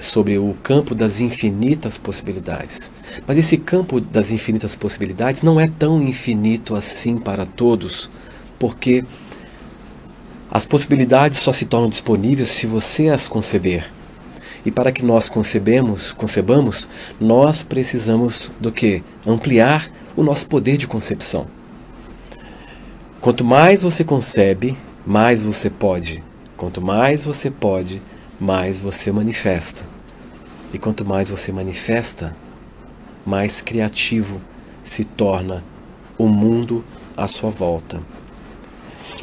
[0.00, 2.90] sobre o campo das infinitas possibilidades.
[3.26, 8.10] Mas esse campo das infinitas possibilidades não é tão infinito assim para todos,
[8.58, 9.04] porque
[10.50, 13.90] as possibilidades só se tornam disponíveis se você as conceber.
[14.64, 16.88] E para que nós concebemos, concebamos,
[17.20, 19.02] nós precisamos do que?
[19.26, 21.46] Ampliar o nosso poder de concepção.
[23.20, 26.22] Quanto mais você concebe, mais você pode.
[26.56, 28.00] Quanto mais você pode,
[28.40, 29.84] mais você manifesta.
[30.72, 32.36] E quanto mais você manifesta,
[33.26, 34.40] mais criativo
[34.82, 35.62] se torna
[36.16, 36.84] o mundo
[37.16, 38.00] à sua volta.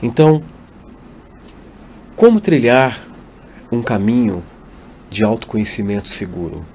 [0.02, 0.44] Então,
[2.16, 3.00] como trilhar
[3.72, 4.44] um caminho
[5.10, 6.66] de autoconhecimento seguro?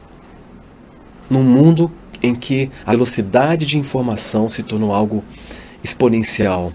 [1.28, 1.90] Num mundo
[2.22, 5.22] em que a velocidade de informação se tornou algo
[5.82, 6.72] exponencial.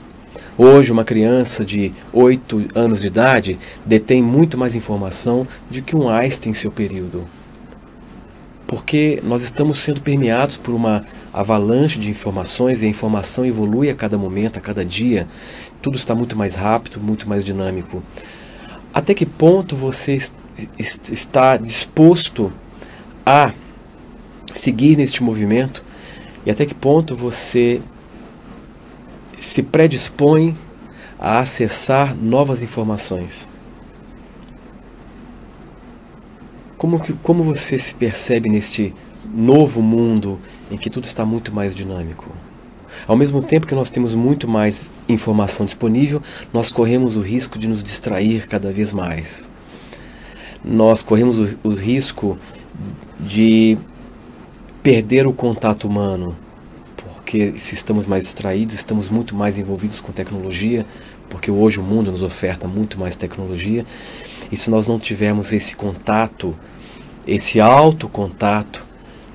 [0.58, 6.10] Hoje, uma criança de 8 anos de idade detém muito mais informação do que um
[6.10, 7.26] Einstein em seu período
[8.70, 13.96] porque nós estamos sendo permeados por uma avalanche de informações e a informação evolui a
[13.96, 15.28] cada momento, a cada dia.
[15.82, 18.04] Tudo está muito mais rápido, muito mais dinâmico.
[18.94, 20.38] Até que ponto você está
[21.62, 22.52] disposto
[23.26, 23.54] a
[24.54, 25.84] seguir neste movimento
[26.46, 27.82] e até que ponto você
[29.38, 30.58] se predispõe
[31.18, 33.48] a acessar novas informações?
[36.78, 38.94] Como, que, como você se percebe neste
[39.34, 40.40] novo mundo
[40.72, 42.34] em que tudo está muito mais dinâmico?
[43.08, 46.22] Ao mesmo tempo que nós temos muito mais informação disponível,
[46.54, 49.50] nós corremos o risco de nos distrair cada vez mais.
[50.64, 52.38] Nós corremos o, o risco
[53.20, 53.78] de
[54.82, 56.36] perder o contato humano,
[56.96, 60.86] porque se estamos mais distraídos, estamos muito mais envolvidos com tecnologia,
[61.30, 63.86] porque hoje o mundo nos oferta muito mais tecnologia,
[64.52, 66.58] e se nós não tivermos esse contato,
[67.28, 68.84] esse autocontato,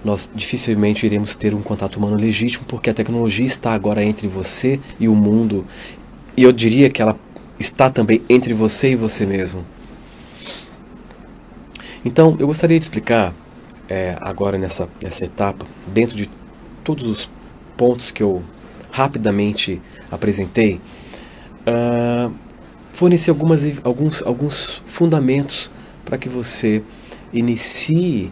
[0.05, 4.81] nós dificilmente iremos ter um contato humano legítimo, porque a tecnologia está agora entre você
[4.99, 5.67] e o mundo,
[6.37, 7.17] e eu diria que ela
[7.59, 9.65] está também entre você e você mesmo.
[12.05, 13.33] Então, eu gostaria de explicar
[13.89, 16.29] é, agora nessa, nessa etapa, dentro de
[16.83, 17.31] todos os
[17.77, 18.43] pontos que eu
[18.91, 20.81] rapidamente apresentei,
[21.67, 22.33] uh,
[22.93, 25.71] fornecer algumas, alguns, alguns fundamentos
[26.05, 26.83] para que você
[27.33, 28.31] inicie,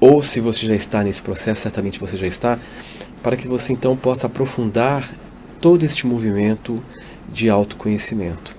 [0.00, 2.58] ou se você já está nesse processo, certamente você já está,
[3.22, 5.08] para que você então possa aprofundar
[5.60, 6.82] todo este movimento
[7.32, 8.54] de autoconhecimento.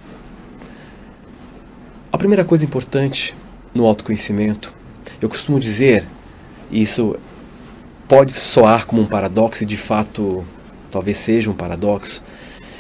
[2.11, 3.35] A primeira coisa importante
[3.77, 4.73] no autoconhecimento,
[5.21, 6.05] eu costumo dizer,
[6.69, 7.15] e isso
[8.07, 10.45] pode soar como um paradoxo e de fato
[10.91, 12.23] talvez seja um paradoxo,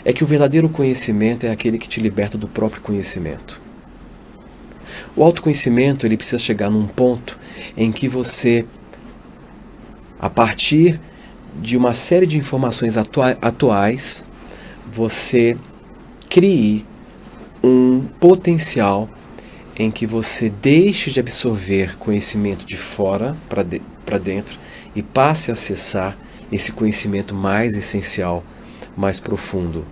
[0.03, 3.61] é que o verdadeiro conhecimento é aquele que te liberta do próprio conhecimento.
[5.15, 7.37] O autoconhecimento ele precisa chegar num ponto
[7.75, 8.65] em que você,
[10.19, 10.99] a partir
[11.61, 14.25] de uma série de informações atua atuais,
[14.89, 15.57] você
[16.29, 16.85] crie
[17.63, 19.09] um potencial
[19.77, 23.81] em que você deixe de absorver conhecimento de fora para de,
[24.23, 24.57] dentro
[24.95, 26.17] e passe a acessar
[26.51, 28.43] esse conhecimento mais essencial,
[28.95, 29.85] mais profundo.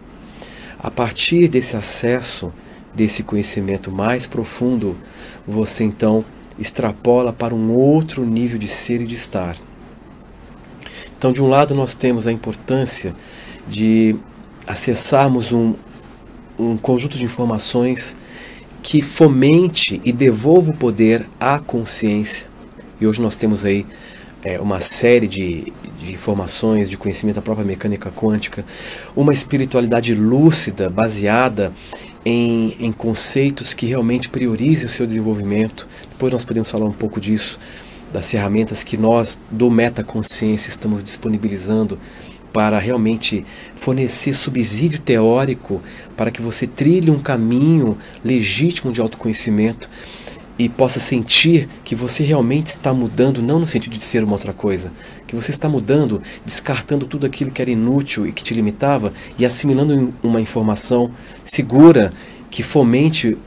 [0.79, 2.51] A partir desse acesso,
[2.95, 4.97] desse conhecimento mais profundo,
[5.45, 6.25] você então
[6.57, 9.55] extrapola para um outro nível de ser e de estar.
[11.17, 13.13] Então, de um lado, nós temos a importância
[13.67, 14.15] de
[14.65, 15.75] acessarmos um,
[16.57, 18.15] um conjunto de informações
[18.85, 22.47] que fomente e devolva o poder à consciência.
[23.01, 23.83] E hoje nós temos aí
[24.43, 28.63] é, uma série de, de informações, de conhecimento da própria mecânica quântica,
[29.15, 31.73] uma espiritualidade lúcida, baseada
[32.23, 35.87] em, em conceitos que realmente priorizem o seu desenvolvimento.
[36.11, 37.57] Depois nós podemos falar um pouco disso,
[38.13, 41.97] das ferramentas que nós, do Metaconsciência, estamos disponibilizando
[42.55, 43.43] para realmente
[43.75, 45.81] fornecer subsídio teórico
[46.15, 49.89] para que você trilhe um caminho legítimo de autoconhecimento
[50.57, 54.53] e possa sentir que você realmente está mudando, não no sentido de ser uma outra
[54.53, 54.93] coisa,
[55.27, 59.45] que você está mudando, descartando tudo aquilo que era inútil e que te limitava e
[59.45, 61.11] assimilando uma informação
[61.43, 62.13] segura
[62.49, 63.37] que fomente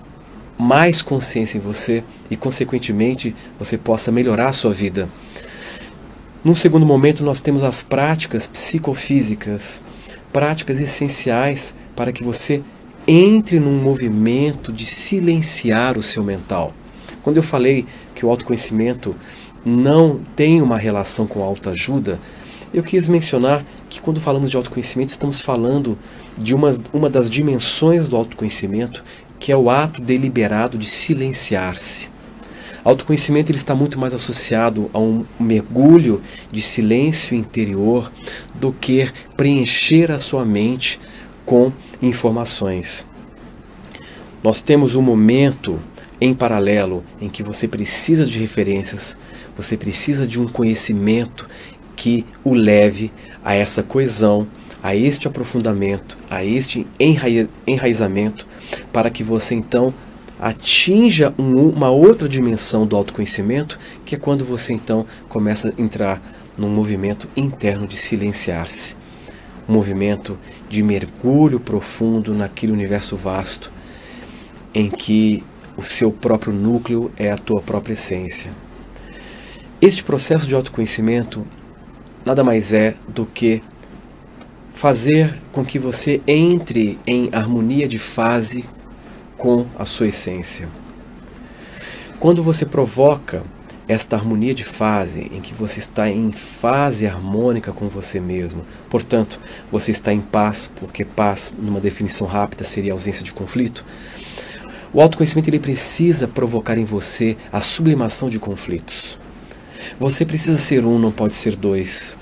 [0.58, 5.08] mais consciência em você e, consequentemente, você possa melhorar a sua vida.
[6.44, 9.82] Num segundo momento, nós temos as práticas psicofísicas,
[10.32, 12.62] práticas essenciais para que você
[13.08, 16.72] entre num movimento de silenciar o seu mental.
[17.22, 19.16] Quando eu falei que o autoconhecimento
[19.64, 22.20] não tem uma relação com a autoajuda,
[22.72, 25.98] eu quis mencionar que quando falamos de autoconhecimento, estamos falando
[26.36, 29.02] de uma, uma das dimensões do autoconhecimento,
[29.40, 32.10] que é o ato deliberado de silenciar-se.
[32.88, 38.10] Autoconhecimento ele está muito mais associado a um mergulho de silêncio interior
[38.54, 40.98] do que preencher a sua mente
[41.44, 41.70] com
[42.00, 43.04] informações.
[44.42, 45.78] Nós temos um momento
[46.18, 49.20] em paralelo em que você precisa de referências,
[49.54, 51.46] você precisa de um conhecimento
[51.94, 53.12] que o leve
[53.44, 54.48] a essa coesão,
[54.82, 56.86] a este aprofundamento, a este
[57.66, 58.46] enraizamento,
[58.90, 59.92] para que você então
[60.38, 66.22] atinja um, uma outra dimensão do autoconhecimento, que é quando você então começa a entrar
[66.56, 68.96] num movimento interno de silenciar-se,
[69.68, 73.72] um movimento de mergulho profundo naquele universo vasto
[74.74, 75.44] em que
[75.76, 78.50] o seu próprio núcleo é a tua própria essência.
[79.80, 81.46] Este processo de autoconhecimento
[82.24, 83.62] nada mais é do que
[84.72, 88.64] fazer com que você entre em harmonia de fase
[89.38, 90.68] com a sua essência.
[92.18, 93.44] Quando você provoca
[93.86, 99.40] esta harmonia de fase em que você está em fase harmônica com você mesmo, portanto,
[99.72, 103.84] você está em paz, porque paz, numa definição rápida, seria ausência de conflito.
[104.92, 109.18] O autoconhecimento ele precisa provocar em você a sublimação de conflitos.
[109.98, 112.16] Você precisa ser um, não pode ser dois.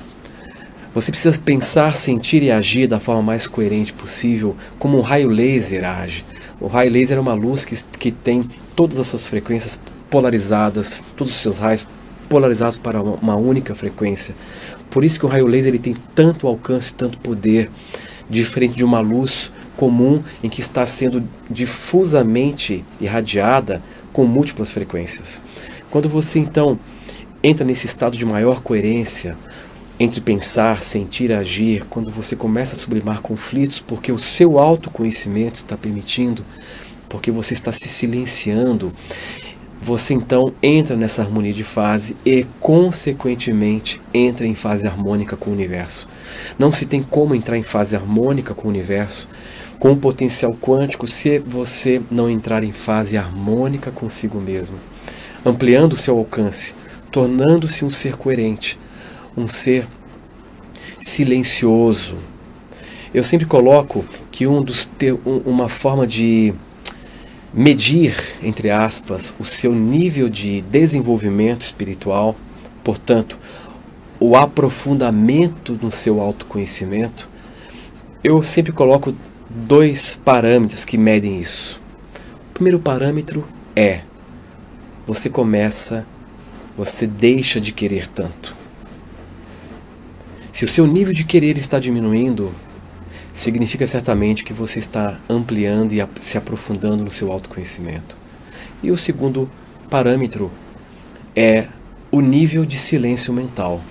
[0.95, 5.85] Você precisa pensar, sentir e agir da forma mais coerente possível, como um raio laser
[5.85, 6.25] age.
[6.61, 8.43] O raio laser é uma luz que, que tem
[8.75, 11.87] todas as suas frequências polarizadas, todos os seus raios
[12.29, 14.35] polarizados para uma, uma única frequência.
[14.91, 17.71] Por isso que o raio laser ele tem tanto alcance, tanto poder,
[18.29, 23.83] diferente de uma luz comum em que está sendo difusamente irradiada
[24.13, 25.43] com múltiplas frequências.
[25.91, 26.79] Quando você então
[27.43, 29.39] entra nesse estado de maior coerência,
[29.99, 35.77] entre pensar, sentir agir, quando você começa a sublimar conflitos, porque o seu autoconhecimento está
[35.77, 36.45] permitindo,
[37.09, 38.93] porque você está se silenciando,
[39.81, 45.53] você então entra nessa harmonia de fase e, consequentemente, entra em fase harmônica com o
[45.53, 46.09] universo.
[46.59, 49.29] Não se tem como entrar em fase harmônica com o universo,
[49.79, 54.77] com o potencial quântico, se você não entrar em fase harmônica consigo mesmo,
[55.45, 56.75] ampliando o seu alcance,
[57.11, 58.79] tornando-se um ser coerente,
[59.37, 59.87] um ser
[61.01, 62.17] silencioso.
[63.13, 64.91] Eu sempre coloco que um dos
[65.25, 66.55] uma forma de
[67.53, 72.37] medir, entre aspas, o seu nível de desenvolvimento espiritual,
[72.85, 73.39] portanto,
[74.21, 77.29] o aprofundamento no seu autoconhecimento,
[78.23, 79.15] eu sempre coloco
[79.49, 81.81] dois parâmetros que medem isso.
[82.51, 84.03] O primeiro parâmetro é:
[85.07, 86.07] você começa,
[86.77, 88.57] você deixa de querer tanto.
[90.57, 92.51] Se o seu nível de querer está diminuindo,
[93.31, 98.17] significa certamente que você está ampliando e se aprofundando no seu autoconhecimento.
[98.83, 99.51] E o segundo
[99.91, 100.51] parâmetro
[101.37, 101.69] é
[102.11, 103.83] o nível de silêncio mental.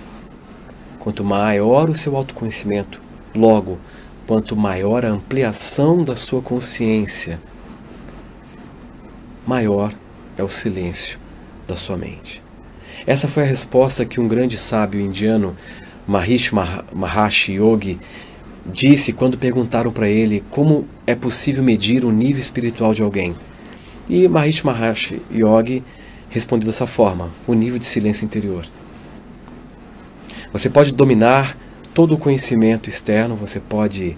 [0.98, 3.00] Quanto maior o seu autoconhecimento,
[3.32, 3.78] logo,
[4.26, 7.40] quanto maior a ampliação da sua consciência,
[9.46, 9.94] maior
[10.36, 11.20] é o silêncio
[11.64, 12.42] da sua mente.
[13.06, 15.56] Essa foi a resposta que um grande sábio indiano,
[16.06, 16.54] Maharishi
[16.92, 17.98] Maharshi Yogi,
[18.64, 23.34] disse quando perguntaram para ele como é possível medir o nível espiritual de alguém.
[24.08, 25.82] E Maharishi Maharshi Yogi
[26.28, 28.66] respondeu dessa forma: o nível de silêncio interior.
[30.52, 31.56] Você pode dominar
[31.92, 34.16] todo o conhecimento externo, você pode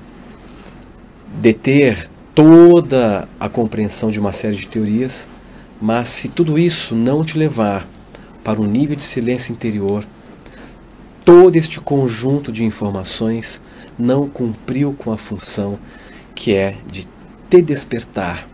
[1.41, 5.29] deter toda a compreensão de uma série de teorias,
[5.81, 7.89] mas se tudo isso não te levar
[8.45, 10.05] para um nível de silêncio interior,
[11.29, 13.61] todo este conjunto de informações
[13.99, 15.79] não cumpriu com a função
[16.35, 17.07] que é de
[17.51, 18.49] te despertar.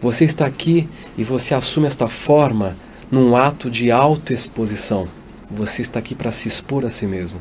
[0.00, 0.88] Você está aqui
[1.18, 2.78] e você assume esta forma
[3.10, 5.06] num ato de autoexposição.
[5.50, 7.38] Você está aqui para se expor a si mesmo.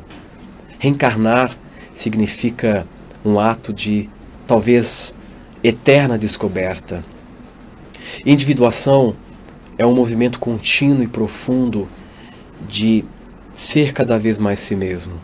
[0.80, 1.58] Reencarnar
[1.94, 2.86] significa
[3.24, 4.10] um ato de
[4.46, 5.18] talvez
[5.64, 7.06] eterna descoberta.
[8.26, 9.16] Individuação
[9.78, 11.88] é um movimento contínuo e profundo
[12.68, 13.06] de
[13.60, 15.16] ser cada vez mais si mesmo.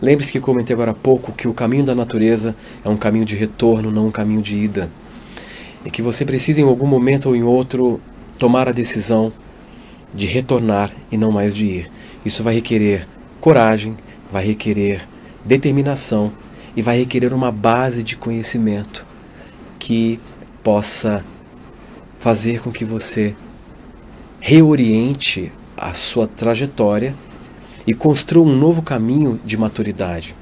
[0.00, 3.36] Lembre-se que comentei agora há pouco que o caminho da natureza é um caminho de
[3.36, 4.90] retorno, não um caminho de ida.
[5.84, 8.00] E que você precisa em algum momento ou em outro
[8.38, 9.30] tomar a decisão
[10.14, 11.90] de retornar e não mais de ir.
[12.24, 13.06] Isso vai requerer
[13.42, 13.94] coragem,
[14.32, 15.06] vai requerer
[15.44, 16.32] determinação
[16.74, 19.04] e vai requerer uma base de conhecimento
[19.78, 20.18] que
[20.62, 21.22] possa
[22.18, 23.36] fazer com que você
[24.40, 27.14] reoriente a sua trajetória
[27.86, 30.34] e construa um novo caminho de maturidade.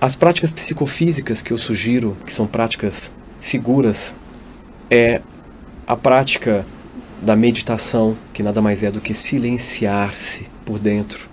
[0.00, 4.14] As práticas psicofísicas que eu sugiro, que são práticas seguras,
[4.90, 5.22] é
[5.86, 6.64] a prática
[7.20, 11.28] da meditação, que nada mais é do que silenciar-se por dentro.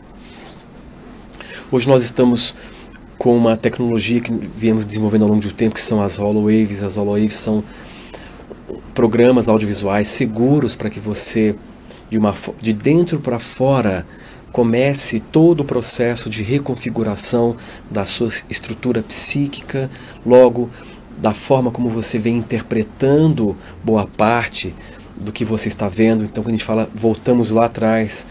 [1.72, 2.56] Hoje nós estamos
[3.18, 6.84] com uma tecnologia que viemos desenvolvendo ao longo do tempo, que são as holowaves.
[6.84, 7.64] As holowaves são
[8.94, 11.56] programas audiovisuais seguros para que você
[12.10, 14.06] de, uma, de dentro para fora,
[14.52, 17.56] comece todo o processo de reconfiguração
[17.90, 19.90] da sua estrutura psíquica,
[20.26, 20.70] logo
[21.18, 24.74] da forma como você vem interpretando boa parte
[25.16, 26.24] do que você está vendo.
[26.24, 28.28] Então, quando a gente fala, voltamos lá atrás,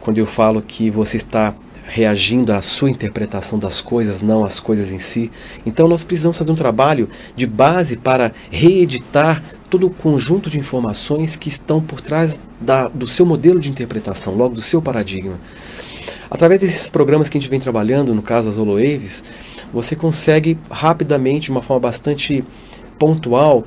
[0.00, 1.54] quando eu falo que você está
[1.88, 5.30] reagindo à sua interpretação das coisas, não às coisas em si.
[5.64, 11.34] Então nós precisamos fazer um trabalho de base para reeditar todo o conjunto de informações
[11.34, 15.38] que estão por trás da, do seu modelo de interpretação, logo do seu paradigma.
[16.30, 19.24] Através desses programas que a gente vem trabalhando, no caso as Holowaves,
[19.72, 22.44] você consegue rapidamente, de uma forma bastante
[22.98, 23.64] pontual,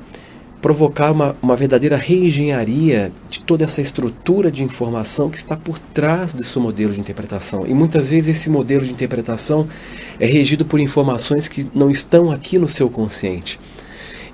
[0.60, 6.32] provocar uma, uma verdadeira reengenharia de toda essa estrutura de informação que está por trás
[6.32, 7.66] do seu modelo de interpretação.
[7.66, 9.66] E muitas vezes esse modelo de interpretação
[10.20, 13.58] é regido por informações que não estão aqui no seu consciente.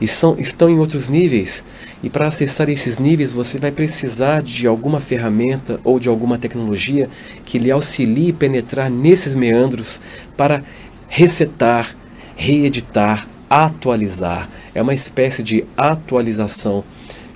[0.01, 1.65] E são, estão em outros níveis,
[2.03, 7.11] e para acessar esses níveis você vai precisar de alguma ferramenta ou de alguma tecnologia
[7.45, 10.01] que lhe auxilie penetrar nesses meandros
[10.37, 10.63] para
[11.09, 11.97] resetar,
[12.37, 14.49] reeditar, atualizar.
[14.73, 16.85] É uma espécie de atualização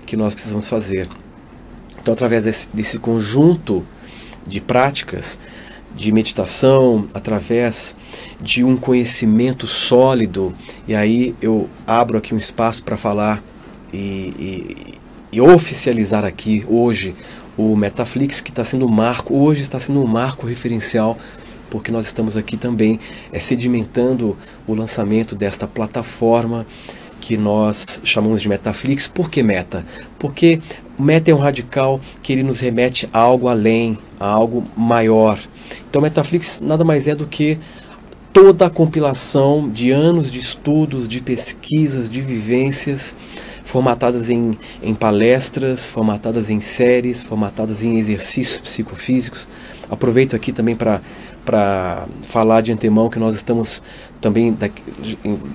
[0.07, 1.09] que nós precisamos fazer.
[2.01, 3.85] Então, através desse, desse conjunto
[4.47, 5.39] de práticas,
[5.95, 7.97] de meditação, através
[8.41, 10.55] de um conhecimento sólido,
[10.87, 13.43] e aí eu abro aqui um espaço para falar
[13.93, 13.99] e,
[14.39, 14.99] e,
[15.33, 17.15] e, oficializar aqui hoje
[17.57, 21.19] o Metaflix, que está sendo um marco, hoje está sendo um marco referencial,
[21.71, 22.99] porque nós estamos aqui também
[23.33, 24.37] é, sedimentando
[24.67, 26.67] o lançamento desta plataforma
[27.21, 29.07] que nós chamamos de Metaflix.
[29.07, 29.87] Por que meta?
[30.19, 30.61] Porque
[30.99, 35.39] meta é um radical que ele nos remete a algo além, a algo maior.
[35.89, 37.59] Então Metaflix nada mais é do que
[38.33, 43.15] toda a compilação de anos de estudos, de pesquisas, de vivências,
[43.65, 44.53] formatadas em,
[44.83, 49.47] em palestras, formatadas em séries, formatadas em exercícios psicofísicos.
[49.91, 53.83] Aproveito aqui também para falar de antemão que nós estamos
[54.21, 54.57] também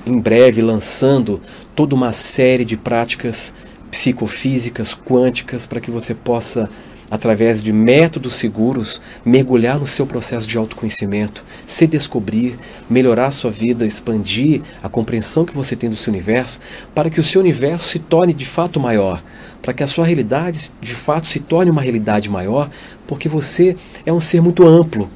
[0.05, 1.41] em breve lançando
[1.75, 3.51] toda uma série de práticas
[3.89, 6.69] psicofísicas, quânticas, para que você possa
[7.09, 12.57] através de métodos seguros, mergulhar no seu processo de autoconhecimento, se descobrir,
[12.89, 16.59] melhorar a sua vida, expandir a compreensão que você tem do seu universo,
[16.93, 19.23] para que o seu universo se torne de fato maior,
[19.61, 22.69] para que a sua realidade de fato se torne uma realidade maior,
[23.05, 25.09] porque você é um ser muito amplo.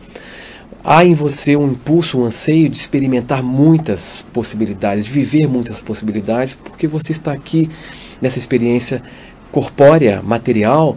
[0.83, 6.55] Há em você um impulso, um anseio de experimentar muitas possibilidades, de viver muitas possibilidades,
[6.55, 7.69] porque você está aqui
[8.19, 9.03] nessa experiência
[9.51, 10.95] corpórea, material,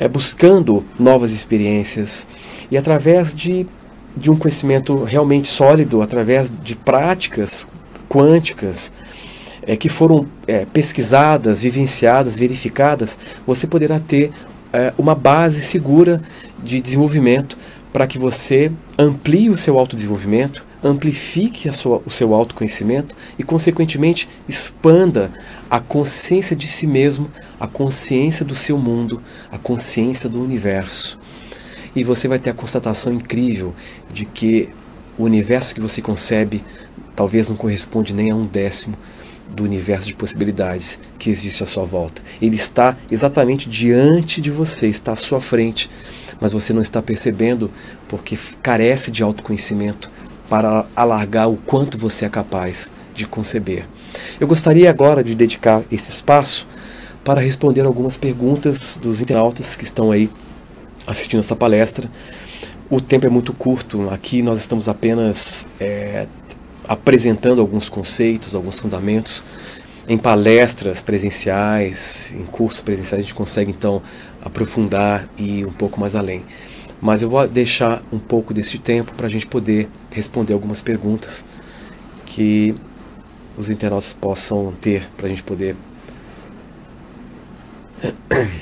[0.00, 2.26] é, buscando novas experiências.
[2.70, 3.66] E através de,
[4.16, 7.68] de um conhecimento realmente sólido, através de práticas
[8.08, 8.94] quânticas
[9.62, 14.32] é, que foram é, pesquisadas, vivenciadas, verificadas, você poderá ter
[14.72, 16.22] é, uma base segura
[16.64, 17.58] de desenvolvimento
[17.92, 25.30] para que você amplie o seu autodesenvolvimento, amplifique sua, o seu autoconhecimento e, consequentemente, expanda
[25.68, 31.18] a consciência de si mesmo, a consciência do seu mundo, a consciência do universo.
[31.94, 33.74] E você vai ter a constatação incrível
[34.12, 34.68] de que
[35.18, 36.64] o universo que você concebe
[37.14, 38.96] talvez não corresponde nem a um décimo
[39.48, 42.22] do universo de possibilidades que existe à sua volta.
[42.40, 45.90] Ele está exatamente diante de você, está à sua frente,
[46.40, 47.70] mas você não está percebendo
[48.08, 50.10] porque carece de autoconhecimento
[50.50, 53.86] para alargar o quanto você é capaz de conceber.
[54.40, 56.66] Eu gostaria agora de dedicar esse espaço
[57.22, 60.28] para responder algumas perguntas dos internautas que estão aí
[61.06, 62.10] assistindo essa palestra.
[62.90, 66.26] O tempo é muito curto, aqui nós estamos apenas é,
[66.88, 69.44] apresentando alguns conceitos, alguns fundamentos.
[70.08, 74.02] Em palestras presenciais, em cursos presenciais, a gente consegue então
[74.42, 76.42] aprofundar e ir um pouco mais além.
[77.00, 81.46] Mas eu vou deixar um pouco desse tempo para a gente poder responder algumas perguntas
[82.26, 82.74] que
[83.56, 85.74] os internautas possam ter para a gente poder.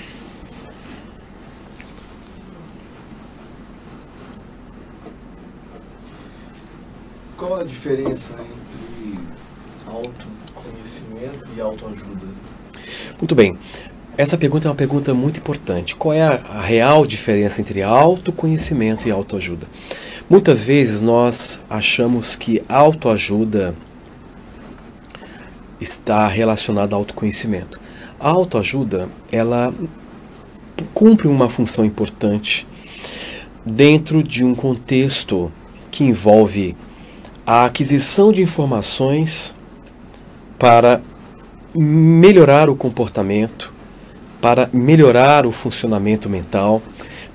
[7.36, 9.18] Qual a diferença entre
[9.86, 12.26] autoconhecimento e autoajuda?
[13.20, 13.58] Muito bem.
[14.18, 15.94] Essa pergunta é uma pergunta muito importante.
[15.94, 19.68] Qual é a, real diferença entre autoconhecimento e autoajuda?
[20.28, 23.76] Muitas vezes nós achamos que autoajuda
[25.80, 27.80] está relacionada ao autoconhecimento.
[28.18, 29.72] A autoajuda, ela
[30.92, 32.66] cumpre uma função importante
[33.64, 35.52] dentro de um contexto
[35.92, 36.76] que envolve
[37.46, 39.54] a aquisição de informações
[40.58, 41.00] para
[41.72, 43.77] melhorar o comportamento,
[44.40, 46.82] para melhorar o funcionamento mental,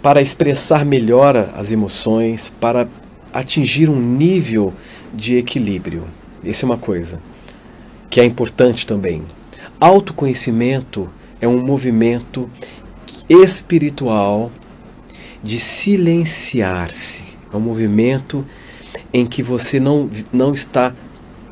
[0.02, 2.88] para expressar melhor as emoções, para
[3.32, 4.74] atingir um nível
[5.14, 6.06] de equilíbrio.
[6.44, 7.22] Isso é uma coisa
[8.10, 9.24] que é importante também.
[9.80, 11.10] Autoconhecimento
[11.42, 12.50] é um movimento
[13.28, 14.52] espiritual
[15.42, 17.38] de silenciar-se.
[17.52, 18.46] É um movimento
[19.12, 20.94] em que você não, não está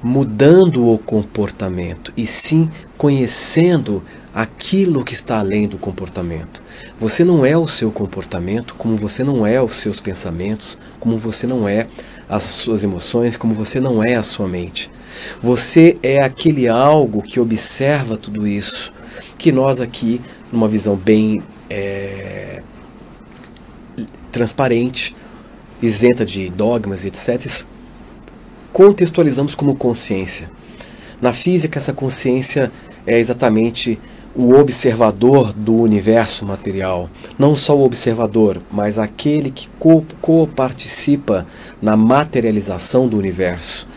[0.02, 4.04] mudando o comportamento, e sim conhecendo
[4.34, 6.64] aquilo que está além do comportamento.
[6.98, 11.46] Você não é o seu comportamento, como você não é os seus pensamentos, como você
[11.46, 11.88] não é
[12.30, 14.90] as suas emoções, como você não é a sua mente.
[15.42, 18.94] Você é aquele algo que observa tudo isso,
[19.38, 20.22] que nós aqui,
[20.52, 22.64] numa visão bem é,
[24.32, 25.14] transparente,
[25.82, 27.66] isenta de dogmas, etc.,
[28.72, 30.50] contextualizamos como consciência.
[31.22, 32.72] Na física, essa consciência
[33.06, 34.00] é exatamente
[34.36, 37.10] o observador do universo material.
[37.38, 39.70] Não só o observador, mas aquele que
[40.22, 41.46] co-participa
[41.82, 43.88] na materialização do universo.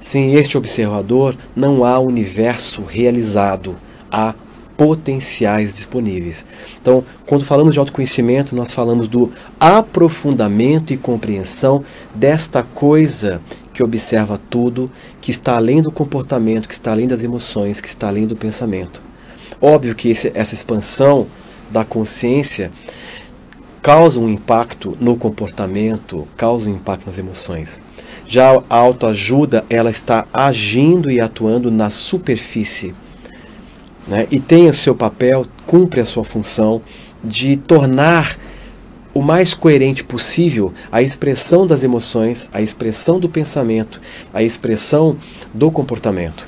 [0.00, 3.76] Sem este observador, não há universo realizado,
[4.10, 4.34] há
[4.76, 6.46] potenciais disponíveis.
[6.80, 9.30] Então, quando falamos de autoconhecimento, nós falamos do
[9.60, 13.40] aprofundamento e compreensão desta coisa
[13.72, 18.08] que observa tudo, que está além do comportamento, que está além das emoções, que está
[18.08, 19.02] além do pensamento.
[19.64, 21.26] Óbvio que esse, essa expansão
[21.70, 22.70] da consciência
[23.80, 27.82] causa um impacto no comportamento, causa um impacto nas emoções.
[28.26, 32.94] Já a autoajuda, ela está agindo e atuando na superfície.
[34.06, 34.26] Né?
[34.30, 36.82] E tem o seu papel, cumpre a sua função
[37.24, 38.38] de tornar
[39.14, 43.98] o mais coerente possível a expressão das emoções, a expressão do pensamento,
[44.30, 45.16] a expressão
[45.54, 46.46] do comportamento.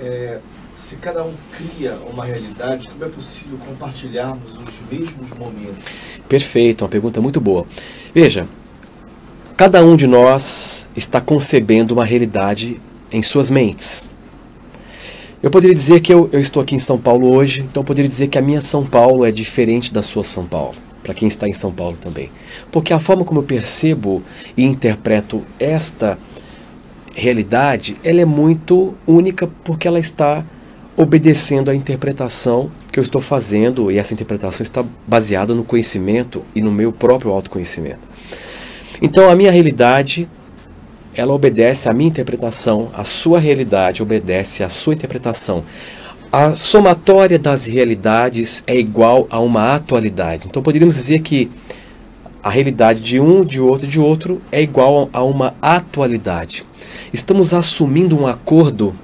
[0.00, 0.38] É,
[0.78, 5.90] se cada um cria uma realidade, como é possível compartilharmos os mesmos momentos?
[6.28, 7.66] Perfeito, uma pergunta muito boa.
[8.14, 8.48] Veja,
[9.56, 14.08] cada um de nós está concebendo uma realidade em suas mentes.
[15.42, 18.08] Eu poderia dizer que eu, eu estou aqui em São Paulo hoje, então eu poderia
[18.08, 21.48] dizer que a minha São Paulo é diferente da sua São Paulo para quem está
[21.48, 22.30] em São Paulo também.
[22.70, 24.22] Porque a forma como eu percebo
[24.56, 26.18] e interpreto esta
[27.14, 30.44] realidade, ela é muito única porque ela está
[30.98, 36.60] obedecendo à interpretação que eu estou fazendo e essa interpretação está baseada no conhecimento e
[36.60, 38.08] no meu próprio autoconhecimento.
[39.00, 40.28] Então a minha realidade
[41.14, 45.62] ela obedece à minha interpretação, a sua realidade obedece à sua interpretação.
[46.32, 50.48] A somatória das realidades é igual a uma atualidade.
[50.48, 51.48] Então poderíamos dizer que
[52.42, 56.64] a realidade de um, de outro, de outro é igual a uma atualidade.
[57.12, 58.94] Estamos assumindo um acordo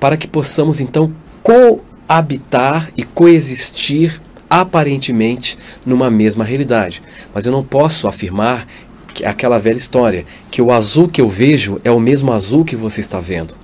[0.00, 7.02] para que possamos então coabitar e coexistir aparentemente numa mesma realidade.
[7.34, 8.66] Mas eu não posso afirmar
[9.12, 12.76] que aquela velha história que o azul que eu vejo é o mesmo azul que
[12.76, 13.54] você está vendo.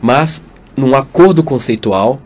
[0.00, 0.44] Mas
[0.76, 2.20] num acordo conceitual,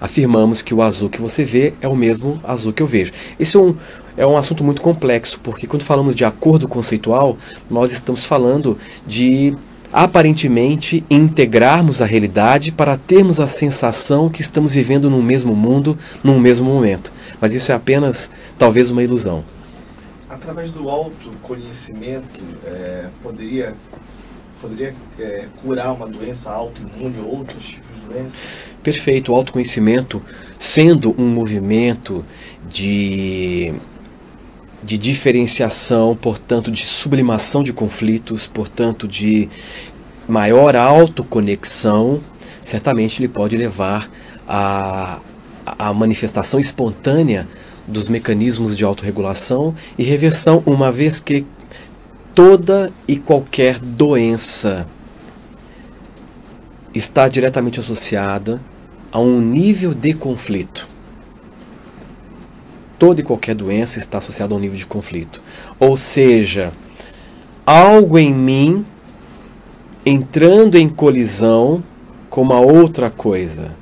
[0.00, 3.12] afirmamos que o azul que você vê é o mesmo azul que eu vejo.
[3.38, 3.76] Isso é um,
[4.18, 7.36] é um assunto muito complexo, porque quando falamos de acordo conceitual,
[7.70, 9.56] nós estamos falando de
[9.94, 16.40] aparentemente integrarmos a realidade para termos a sensação que estamos vivendo no mesmo mundo, num
[16.40, 17.12] mesmo momento.
[17.40, 18.28] Mas isso é apenas,
[18.58, 19.44] talvez, uma ilusão.
[20.28, 23.76] Através do autoconhecimento, é, poderia
[24.60, 28.38] poderia é, curar uma doença autoimune ou outros tipos de doenças?
[28.82, 29.30] Perfeito.
[29.30, 30.22] O autoconhecimento,
[30.56, 32.24] sendo um movimento
[32.68, 33.74] de,
[34.84, 39.48] de diferenciação, portanto, de sublimação de conflitos, portanto, de
[40.28, 42.20] maior autoconexão,
[42.60, 44.10] certamente ele pode levar
[44.46, 45.20] a,
[45.66, 47.48] a manifestação espontânea
[47.88, 51.46] dos mecanismos de autorregulação e reversão, uma vez que
[52.34, 54.86] toda e qualquer doença
[56.94, 58.60] está diretamente associada
[59.10, 60.93] a um nível de conflito.
[62.98, 65.40] Toda e qualquer doença está associada a um nível de conflito.
[65.78, 66.72] Ou seja,
[67.66, 68.84] algo em mim
[70.06, 71.82] entrando em colisão
[72.28, 73.74] com uma outra coisa.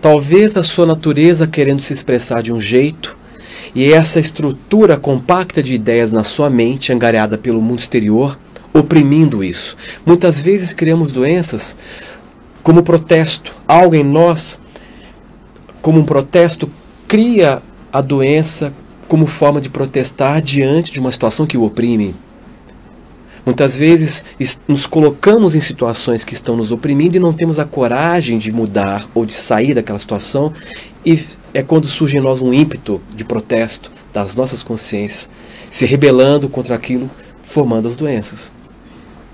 [0.00, 3.16] Talvez a sua natureza querendo se expressar de um jeito
[3.74, 8.38] e essa estrutura compacta de ideias na sua mente, angariada pelo mundo exterior,
[8.72, 9.76] oprimindo isso.
[10.04, 11.76] Muitas vezes criamos doenças
[12.62, 13.54] como protesto.
[13.66, 14.58] Algo em nós,
[15.80, 16.70] como um protesto,
[17.06, 17.62] cria
[17.94, 18.74] a doença
[19.06, 22.12] como forma de protestar diante de uma situação que o oprime.
[23.46, 24.24] Muitas vezes
[24.66, 29.06] nos colocamos em situações que estão nos oprimindo e não temos a coragem de mudar
[29.14, 30.52] ou de sair daquela situação
[31.06, 35.30] e é quando surge em nós um ímpeto de protesto das nossas consciências,
[35.70, 37.08] se rebelando contra aquilo,
[37.44, 38.50] formando as doenças.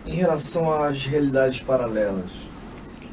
[0.07, 2.31] Em relação às realidades paralelas,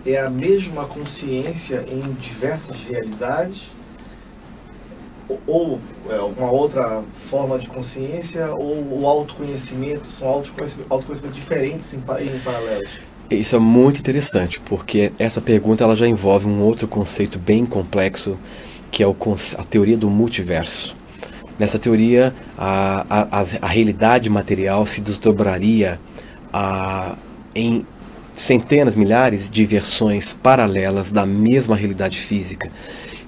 [0.06, 3.77] é a mesma consciência em diversas realidades?
[5.46, 8.54] Ou é, outra forma de consciência?
[8.54, 10.08] Ou o autoconhecimento?
[10.08, 12.90] São autoconhecimento, autoconhecimento diferentes em, em paralelos?
[13.30, 18.40] Isso é muito interessante, porque essa pergunta ela já envolve um outro conceito bem complexo
[18.90, 19.16] que é o,
[19.58, 20.96] a teoria do multiverso.
[21.60, 26.00] Nessa teoria, a, a, a realidade material se desdobraria
[26.54, 27.18] a,
[27.54, 27.86] em
[28.34, 32.72] centenas, milhares de versões paralelas da mesma realidade física.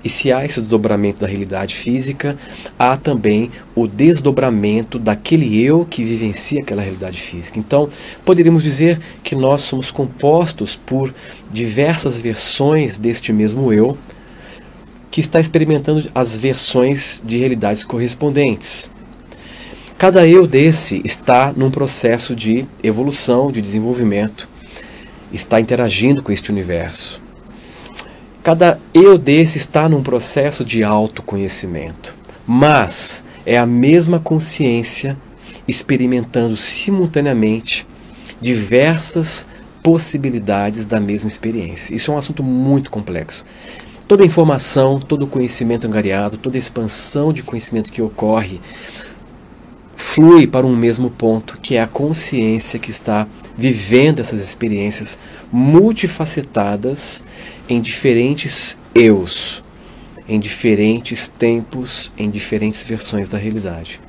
[0.03, 2.37] E se há esse desdobramento da realidade física,
[2.77, 7.59] há também o desdobramento daquele eu que vivencia aquela realidade física.
[7.59, 7.89] Então,
[8.23, 11.13] poderíamos dizer que nós somos compostos por
[11.51, 13.97] diversas versões deste mesmo eu,
[15.11, 18.89] que está experimentando as versões de realidades correspondentes.
[19.97, 24.47] Cada eu desse está num processo de evolução, de desenvolvimento,
[25.33, 27.21] está interagindo com este universo.
[28.41, 32.15] Cada eu desse está num processo de autoconhecimento,
[32.47, 35.17] mas é a mesma consciência
[35.67, 37.85] experimentando simultaneamente
[38.39, 39.45] diversas
[39.83, 41.93] possibilidades da mesma experiência.
[41.93, 43.45] Isso é um assunto muito complexo.
[44.07, 48.59] Toda informação, todo conhecimento angariado, toda expansão de conhecimento que ocorre
[49.95, 55.19] flui para um mesmo ponto, que é a consciência que está vivendo essas experiências
[55.51, 57.23] multifacetadas
[57.69, 59.63] em diferentes eus,
[60.27, 64.01] em diferentes tempos, em diferentes versões da realidade.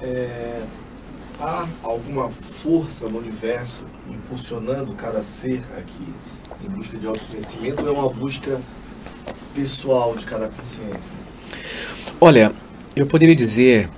[0.00, 0.62] É,
[1.40, 6.06] há alguma força no universo impulsionando cada ser aqui
[6.64, 8.60] em busca de autoconhecimento ou é uma busca
[9.52, 11.14] pessoal de cada consciência?
[12.20, 12.52] Olha,
[12.94, 13.90] eu poderia dizer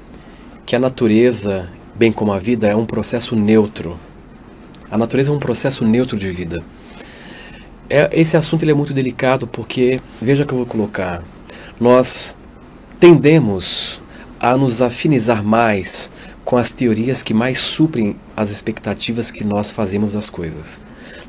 [0.65, 4.01] que a natureza, bem como a vida, é um processo neutro.
[4.91, 6.65] A natureza é um processo neutro de vida.
[7.91, 11.25] É, esse assunto ele é muito delicado porque, veja que eu vou colocar,
[11.81, 12.37] nós
[13.01, 14.01] tendemos
[14.39, 16.11] a nos afinizar mais
[16.45, 20.81] com as teorias que mais suprem as expectativas que nós fazemos das coisas.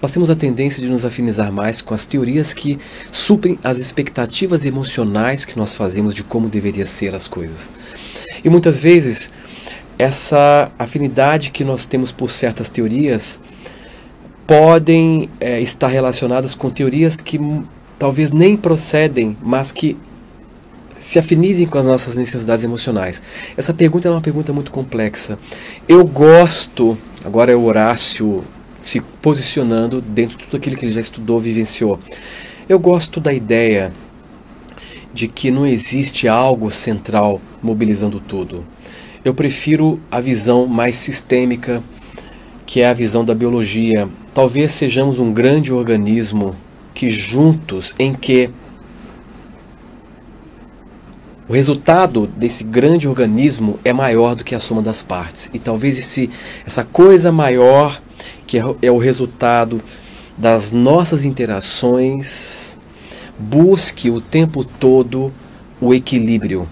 [0.01, 2.79] Nós temos a tendência de nos afinizar mais com as teorias que
[3.11, 7.69] suprem as expectativas emocionais que nós fazemos de como deveria ser as coisas.
[8.43, 9.31] E muitas vezes
[9.97, 13.39] essa afinidade que nós temos por certas teorias
[14.47, 17.39] podem é, estar relacionadas com teorias que
[17.97, 19.97] talvez nem procedem, mas que
[20.97, 23.21] se afinizem com as nossas necessidades emocionais?
[23.57, 25.37] Essa pergunta é uma pergunta muito complexa.
[25.87, 28.43] Eu gosto, agora é o Horácio
[28.79, 31.99] se posicionando dentro de tudo aquilo que ele já estudou, vivenciou.
[32.67, 33.93] Eu gosto da ideia
[35.13, 38.65] de que não existe algo central mobilizando tudo.
[39.23, 41.83] Eu prefiro a visão mais sistêmica,
[42.65, 44.09] que é a visão da biologia.
[44.33, 46.55] Talvez sejamos um grande organismo
[46.93, 48.49] que juntos, em que
[51.49, 55.49] o resultado desse grande organismo é maior do que a soma das partes.
[55.53, 56.29] E talvez esse,
[56.65, 58.01] essa coisa maior,
[58.47, 59.81] que é, é o resultado
[60.37, 62.77] das nossas interações,
[63.37, 65.33] busque o tempo todo
[65.81, 66.69] o equilíbrio.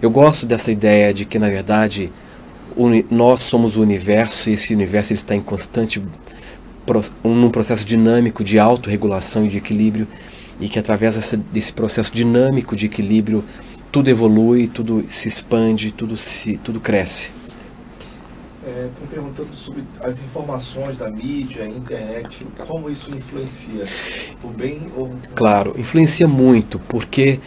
[0.00, 2.10] Eu gosto dessa ideia de que, na verdade,
[3.10, 6.00] nós somos o universo e esse universo está em constante
[7.24, 10.06] num processo dinâmico de autorregulação e de equilíbrio
[10.60, 11.16] e que através
[11.52, 13.44] desse processo dinâmico de equilíbrio
[13.90, 17.32] tudo evolui, tudo se expande, tudo se tudo cresce.
[18.86, 23.84] Estão é, perguntando sobre as informações da mídia, internet, como isso influencia
[24.42, 27.40] o bem ou Claro, influencia muito, porque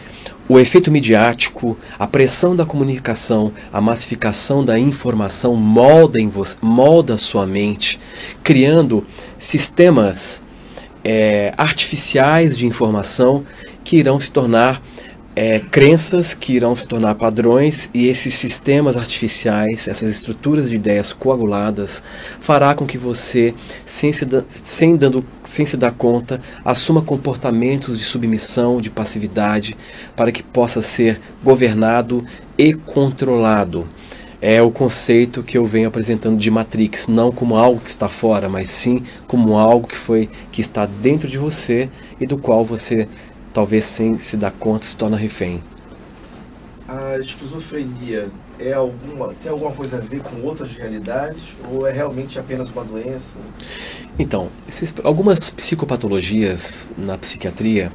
[0.48, 7.16] o efeito midiático, a pressão da comunicação, a massificação da informação molda, em você, molda
[7.16, 7.98] sua mente,
[8.42, 9.06] criando
[9.38, 10.42] sistemas
[11.04, 13.44] é, artificiais de informação
[13.82, 14.82] que irão se tornar
[15.34, 21.12] é, crenças que irão se tornar padrões e esses sistemas artificiais, essas estruturas de ideias
[21.12, 22.02] coaguladas,
[22.40, 23.54] fará com que você,
[23.84, 29.76] sem se, da, sem, dando, sem se dar conta, assuma comportamentos de submissão, de passividade,
[30.14, 32.24] para que possa ser governado
[32.58, 33.88] e controlado.
[34.44, 38.48] É o conceito que eu venho apresentando de Matrix, não como algo que está fora,
[38.48, 41.88] mas sim como algo que foi que está dentro de você
[42.20, 43.08] e do qual você
[43.52, 45.62] talvez sem se dar conta, se torna refém.
[46.88, 48.28] A esquizofrenia
[48.58, 52.84] é alguma, tem alguma coisa a ver com outras realidades ou é realmente apenas uma
[52.84, 53.36] doença?
[54.18, 57.90] Então, esses, algumas psicopatologias na psiquiatria,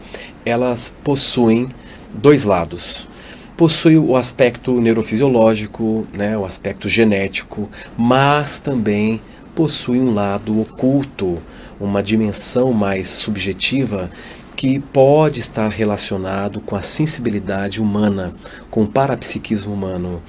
[0.45, 1.69] elas possuem
[2.13, 3.07] dois lados.
[3.55, 9.19] Possui o aspecto neurofisiológico, né, o aspecto genético, mas também
[9.55, 11.41] possui um lado oculto,
[11.79, 14.11] uma dimensão mais subjetiva
[14.57, 18.33] que pode estar relacionado com a sensibilidade humana,
[18.71, 20.19] com o parapsiquismo humano.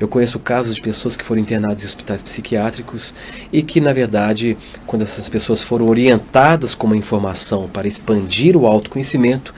[0.00, 3.14] Eu conheço casos de pessoas que foram internadas em hospitais psiquiátricos
[3.52, 4.58] e que, na verdade,
[4.88, 9.54] quando essas pessoas foram orientadas com uma informação para expandir o autoconhecimento,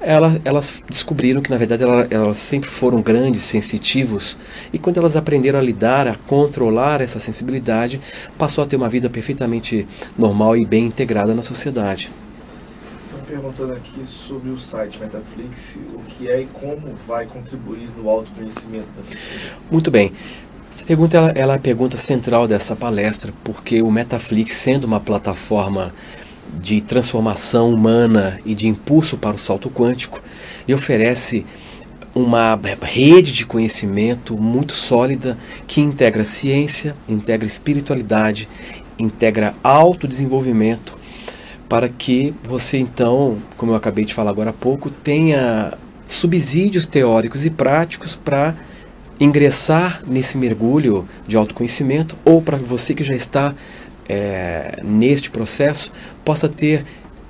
[0.00, 4.36] elas, elas descobriram que, na verdade, elas, sempre foram grandes sensitivos
[4.72, 8.00] e quando elas aprenderam a lidar, a controlar essa sensibilidade,
[8.36, 9.86] passou a ter uma vida perfeitamente
[10.18, 12.10] normal e bem integrada na sociedade
[13.28, 18.88] perguntando aqui sobre o site Metaflix, o que é e como vai contribuir no autoconhecimento.
[19.70, 20.12] Muito bem.
[20.72, 24.98] Essa pergunta ela, ela é a pergunta central dessa palestra, porque o Metaflix, sendo uma
[24.98, 25.92] plataforma
[26.54, 30.22] de transformação humana e de impulso para o salto quântico,
[30.66, 31.44] lhe oferece
[32.14, 38.48] uma rede de conhecimento muito sólida que integra ciência, integra espiritualidade,
[38.98, 40.97] integra autodesenvolvimento
[41.68, 45.72] para que você então, como eu acabei de falar agora há pouco, tenha
[46.06, 48.56] subsídios teóricos e práticos para
[49.20, 53.54] ingressar nesse mergulho de autoconhecimento ou para você que já está
[54.08, 55.92] é, neste processo
[56.24, 56.84] possa ter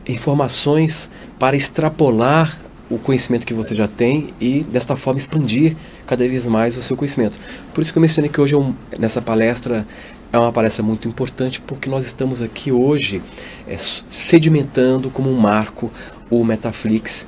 [0.06, 2.58] informações para extrapolar
[2.90, 5.76] o conhecimento que você já tem e desta forma expandir
[6.06, 7.38] cada vez mais o seu conhecimento.
[7.74, 9.86] Por isso que eu mencionei que hoje eu, nessa palestra
[10.32, 13.22] é uma palestra muito importante porque nós estamos aqui hoje
[13.66, 15.90] é, sedimentando como um marco
[16.30, 17.26] o Metaflix,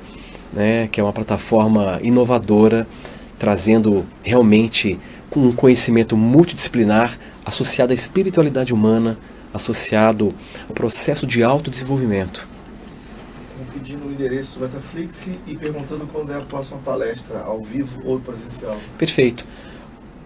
[0.51, 2.87] né, que é uma plataforma inovadora
[3.37, 4.99] trazendo realmente
[5.35, 9.17] um conhecimento multidisciplinar associado à espiritualidade humana,
[9.53, 10.33] associado
[10.67, 12.50] ao processo de autodesenvolvimento
[14.21, 18.75] endereço do Metaflix e perguntando quando é a próxima palestra, ao vivo ou presencial.
[18.97, 19.45] Perfeito.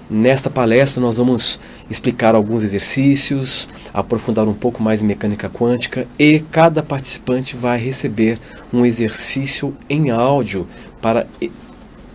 [0.10, 6.44] Nesta palestra nós vamos explicar alguns exercícios, aprofundar um pouco mais em mecânica quântica e
[6.52, 8.38] cada participante vai receber
[8.72, 10.68] um exercício em áudio
[11.02, 11.26] para,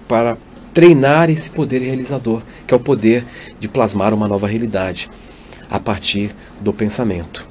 [0.07, 0.36] para
[0.74, 3.24] treinar esse poder realizador, que é o poder
[3.59, 5.09] de plasmar uma nova realidade
[5.71, 7.47] a partir do pensamento.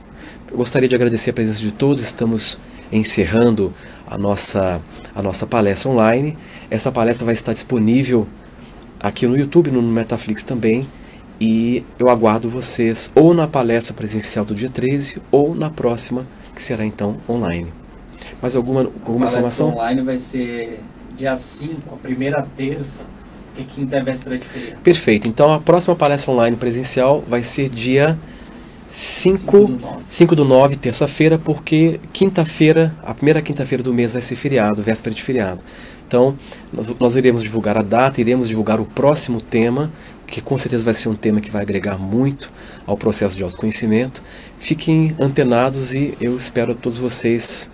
[0.49, 2.59] Eu gostaria de agradecer a presença de todos, estamos
[2.91, 3.73] encerrando
[4.05, 4.81] a nossa,
[5.13, 6.37] a nossa palestra online.
[6.69, 8.27] Essa palestra vai estar disponível
[8.99, 10.87] aqui no YouTube, no Metaflix também.
[11.39, 16.61] E eu aguardo vocês ou na palestra presencial do dia 13 ou na próxima, que
[16.61, 17.67] será então online.
[18.41, 19.69] Mais alguma, alguma a informação?
[19.69, 20.81] online vai ser
[21.15, 23.03] dia 5, a primeira terça
[23.63, 24.81] quinta é véspera de feriado.
[24.81, 25.27] Perfeito.
[25.27, 28.17] Então a próxima palestra online presencial vai ser dia
[28.87, 34.81] 5, 5 do 9, terça-feira, porque quinta-feira, a primeira quinta-feira do mês vai ser feriado,
[34.81, 35.61] véspera de feriado.
[36.07, 36.37] Então,
[36.71, 39.91] nós, nós, iremos divulgar a data, iremos divulgar o próximo tema,
[40.25, 42.49] que com certeza vai ser um tema que vai agregar muito
[42.85, 44.23] ao processo de autoconhecimento.
[44.57, 47.69] Fiquem antenados e eu espero todos vocês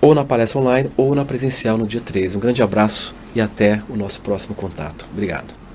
[0.00, 2.36] ou na palestra online ou na presencial no dia 13.
[2.36, 5.06] Um grande abraço e até o nosso próximo contato.
[5.12, 5.65] Obrigado.